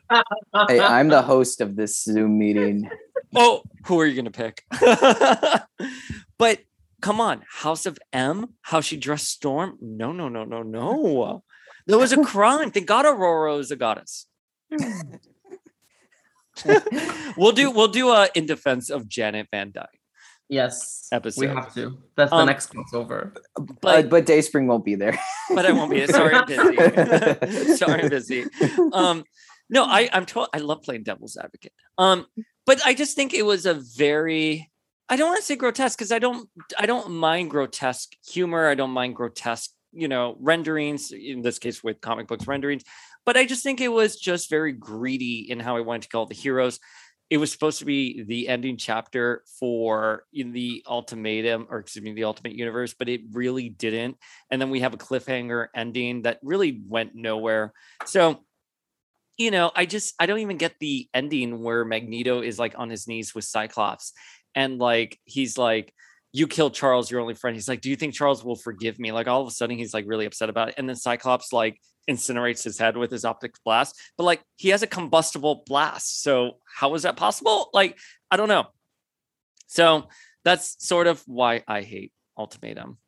[0.68, 2.88] hey, I'm the host of this Zoom meeting.
[3.36, 4.64] Oh, who are you gonna pick?
[6.38, 6.60] but
[7.02, 9.76] come on, House of M, how she dressed Storm?
[9.82, 11.44] No, no, no, no, no.
[11.86, 12.70] There was a crime.
[12.70, 14.26] Thank God Aurora is a goddess.
[17.36, 19.86] we'll do we'll do a in defense of Janet Van Dyne.
[20.48, 21.40] Yes, Episode.
[21.40, 21.98] we have to.
[22.16, 23.34] That's the Um, next crossover.
[23.56, 25.18] But But but Dayspring won't be there.
[25.54, 26.06] but I won't be.
[26.06, 27.76] Sorry, I'm busy.
[27.76, 28.44] sorry, I'm busy.
[28.92, 29.24] Um,
[29.68, 31.72] no, I I'm told I love playing devil's advocate.
[31.98, 32.26] Um,
[32.64, 34.70] but I just think it was a very
[35.08, 36.48] I don't want to say grotesque because I don't
[36.78, 38.68] I don't mind grotesque humor.
[38.68, 42.84] I don't mind grotesque, you know, renderings, in this case with comic books renderings.
[43.26, 46.26] But I just think it was just very greedy in how I wanted to call
[46.26, 46.80] the heroes.
[47.28, 52.12] It was supposed to be the ending chapter for in the ultimatum, or excuse me,
[52.12, 54.16] the ultimate universe, but it really didn't.
[54.50, 57.72] And then we have a cliffhanger ending that really went nowhere.
[58.06, 58.44] So
[59.36, 62.88] you know, I just I don't even get the ending where Magneto is like on
[62.90, 64.12] his knees with Cyclops
[64.54, 65.92] and like he's like
[66.32, 67.56] you killed Charles, your only friend.
[67.56, 69.10] He's like, do you think Charles will forgive me?
[69.10, 70.74] Like all of a sudden he's like really upset about it.
[70.76, 74.82] And then Cyclops like incinerates his head with his optic blast, but like he has
[74.82, 76.22] a combustible blast.
[76.22, 77.70] So how is that possible?
[77.72, 77.98] Like,
[78.30, 78.66] I don't know.
[79.66, 80.08] So
[80.44, 82.98] that's sort of why I hate Ultimatum.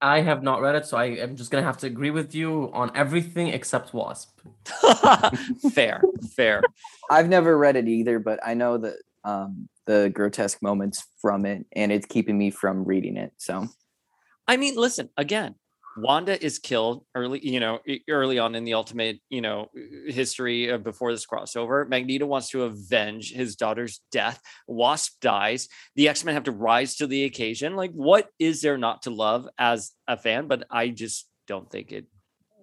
[0.00, 2.70] I have not read it, so I am just gonna have to agree with you
[2.72, 4.38] on everything except Wasp.
[5.72, 6.02] fair,
[6.34, 6.62] fair.
[7.10, 11.66] I've never read it either, but I know that um, the grotesque moments from it,
[11.72, 13.32] and it's keeping me from reading it.
[13.38, 13.66] So,
[14.46, 15.54] I mean, listen again.
[15.96, 17.78] Wanda is killed early, you know,
[18.08, 19.70] early on in the ultimate, you know,
[20.06, 21.88] history before this crossover.
[21.88, 24.40] Magneto wants to avenge his daughter's death.
[24.66, 25.68] Wasp dies.
[25.94, 27.76] The X Men have to rise to the occasion.
[27.76, 30.48] Like, what is there not to love as a fan?
[30.48, 32.06] But I just don't think it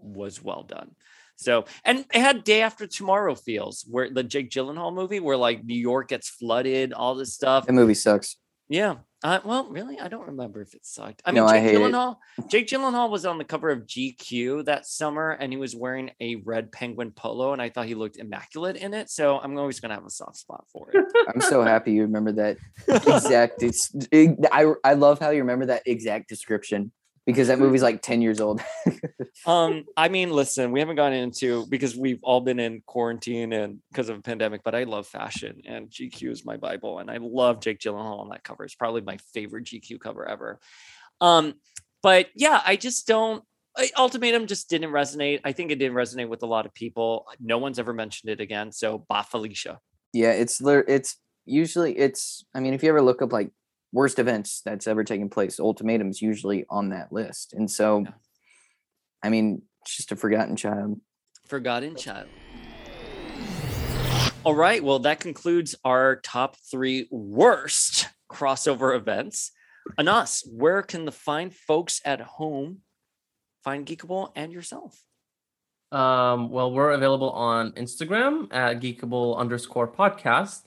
[0.01, 0.91] was well done.
[1.35, 5.63] So, and it had Day After Tomorrow feels where the Jake Gyllenhaal movie, where like
[5.63, 7.65] New York gets flooded, all this stuff.
[7.65, 8.37] The movie sucks.
[8.73, 8.95] Yeah.
[9.23, 11.21] Uh, well, really, I don't remember if it sucked.
[11.23, 12.17] I mean, no, Jake I Gyllenhaal.
[12.39, 12.49] It.
[12.49, 16.37] Jake Gyllenhaal was on the cover of GQ that summer, and he was wearing a
[16.37, 19.11] red penguin polo, and I thought he looked immaculate in it.
[19.11, 21.05] So I'm always gonna have a soft spot for it.
[21.33, 22.57] I'm so happy you remember that
[22.87, 23.61] exact.
[23.61, 26.91] It's, it, I I love how you remember that exact description
[27.25, 28.61] because that movie's like 10 years old.
[29.45, 33.79] um, I mean, listen, we haven't gone into because we've all been in quarantine and
[33.91, 36.99] because of a pandemic, but I love fashion and GQ is my Bible.
[36.99, 38.65] And I love Jake Gyllenhaal on that cover.
[38.65, 40.59] It's probably my favorite GQ cover ever.
[41.21, 41.53] Um,
[42.01, 43.43] but yeah, I just don't
[43.97, 45.41] ultimatum just didn't resonate.
[45.43, 47.25] I think it didn't resonate with a lot of people.
[47.39, 48.71] No one's ever mentioned it again.
[48.71, 49.79] So bah Felicia.
[50.11, 53.51] Yeah, it's it's usually it's I mean, if you ever look up like
[53.93, 55.59] worst events that's ever taken place.
[55.59, 57.53] Ultimatum is usually on that list.
[57.53, 58.11] And so, yeah.
[59.23, 60.99] I mean, it's just a forgotten child.
[61.47, 62.27] Forgotten child.
[64.43, 64.83] All right.
[64.83, 69.51] Well, that concludes our top three worst crossover events.
[69.97, 72.79] Anas, where can the fine folks at home
[73.63, 75.01] find Geekable and yourself?
[75.91, 80.63] Um, well, we're available on Instagram at Geekable underscore podcast.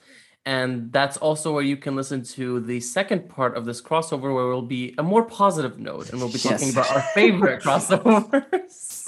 [0.47, 4.47] And that's also where you can listen to the second part of this crossover, where
[4.47, 6.71] we'll be a more positive note and we'll be talking yes.
[6.71, 9.03] about our favorite crossovers.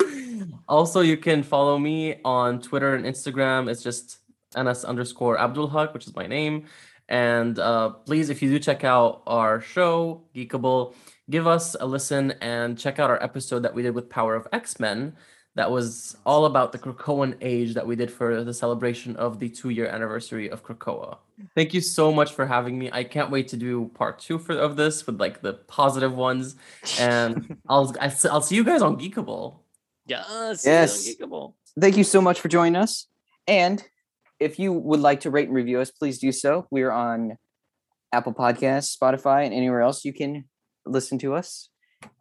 [0.68, 3.70] also, you can follow me on Twitter and Instagram.
[3.70, 4.18] It's just
[4.60, 6.66] ns underscore Abdul Haq, which is my name.
[7.08, 10.94] And uh, please, if you do check out our show, Geekable,
[11.30, 14.46] give us a listen and check out our episode that we did with Power of
[14.52, 15.16] X Men
[15.56, 19.48] that was all about the Krakoan age that we did for the celebration of the
[19.48, 21.20] two year anniversary of Krakoa.
[21.56, 22.90] Thank you so much for having me.
[22.92, 26.56] I can't wait to do part two for, of this with like the positive ones.
[27.00, 29.60] And I'll, I'll see you guys on Geekable.
[30.06, 30.66] Yes.
[30.66, 31.08] Yes.
[31.08, 31.54] Geekable.
[31.80, 33.08] Thank you so much for joining us.
[33.48, 33.84] And
[34.40, 36.68] if you would like to rate and review us, please do so.
[36.72, 37.38] We're on
[38.14, 40.46] Apple Podcasts, Spotify, and anywhere else you can
[40.86, 41.70] listen to us.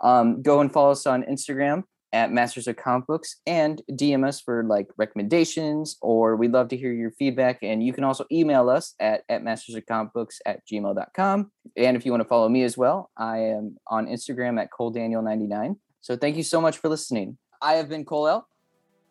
[0.01, 4.41] Um, go and follow us on Instagram at Masters of Comic Books and DM us
[4.41, 7.59] for like recommendations, or we'd love to hear your feedback.
[7.63, 11.51] And you can also email us at, at Masters of Comic Books at gmail.com.
[11.77, 14.93] And if you want to follow me as well, I am on Instagram at Cole
[14.93, 15.77] Daniel99.
[16.01, 17.37] So thank you so much for listening.
[17.61, 18.49] I have been Cole L.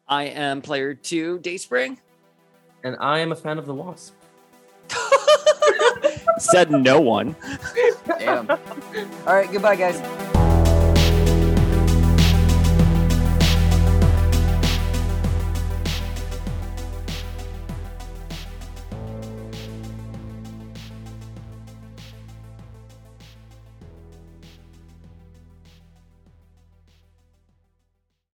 [0.08, 2.00] I am player two, Dayspring.
[2.84, 4.14] And I am a fan of the Wasp.
[6.38, 7.36] Said no one.
[8.20, 8.50] Damn.
[8.50, 8.58] All
[9.26, 10.37] right, goodbye, guys.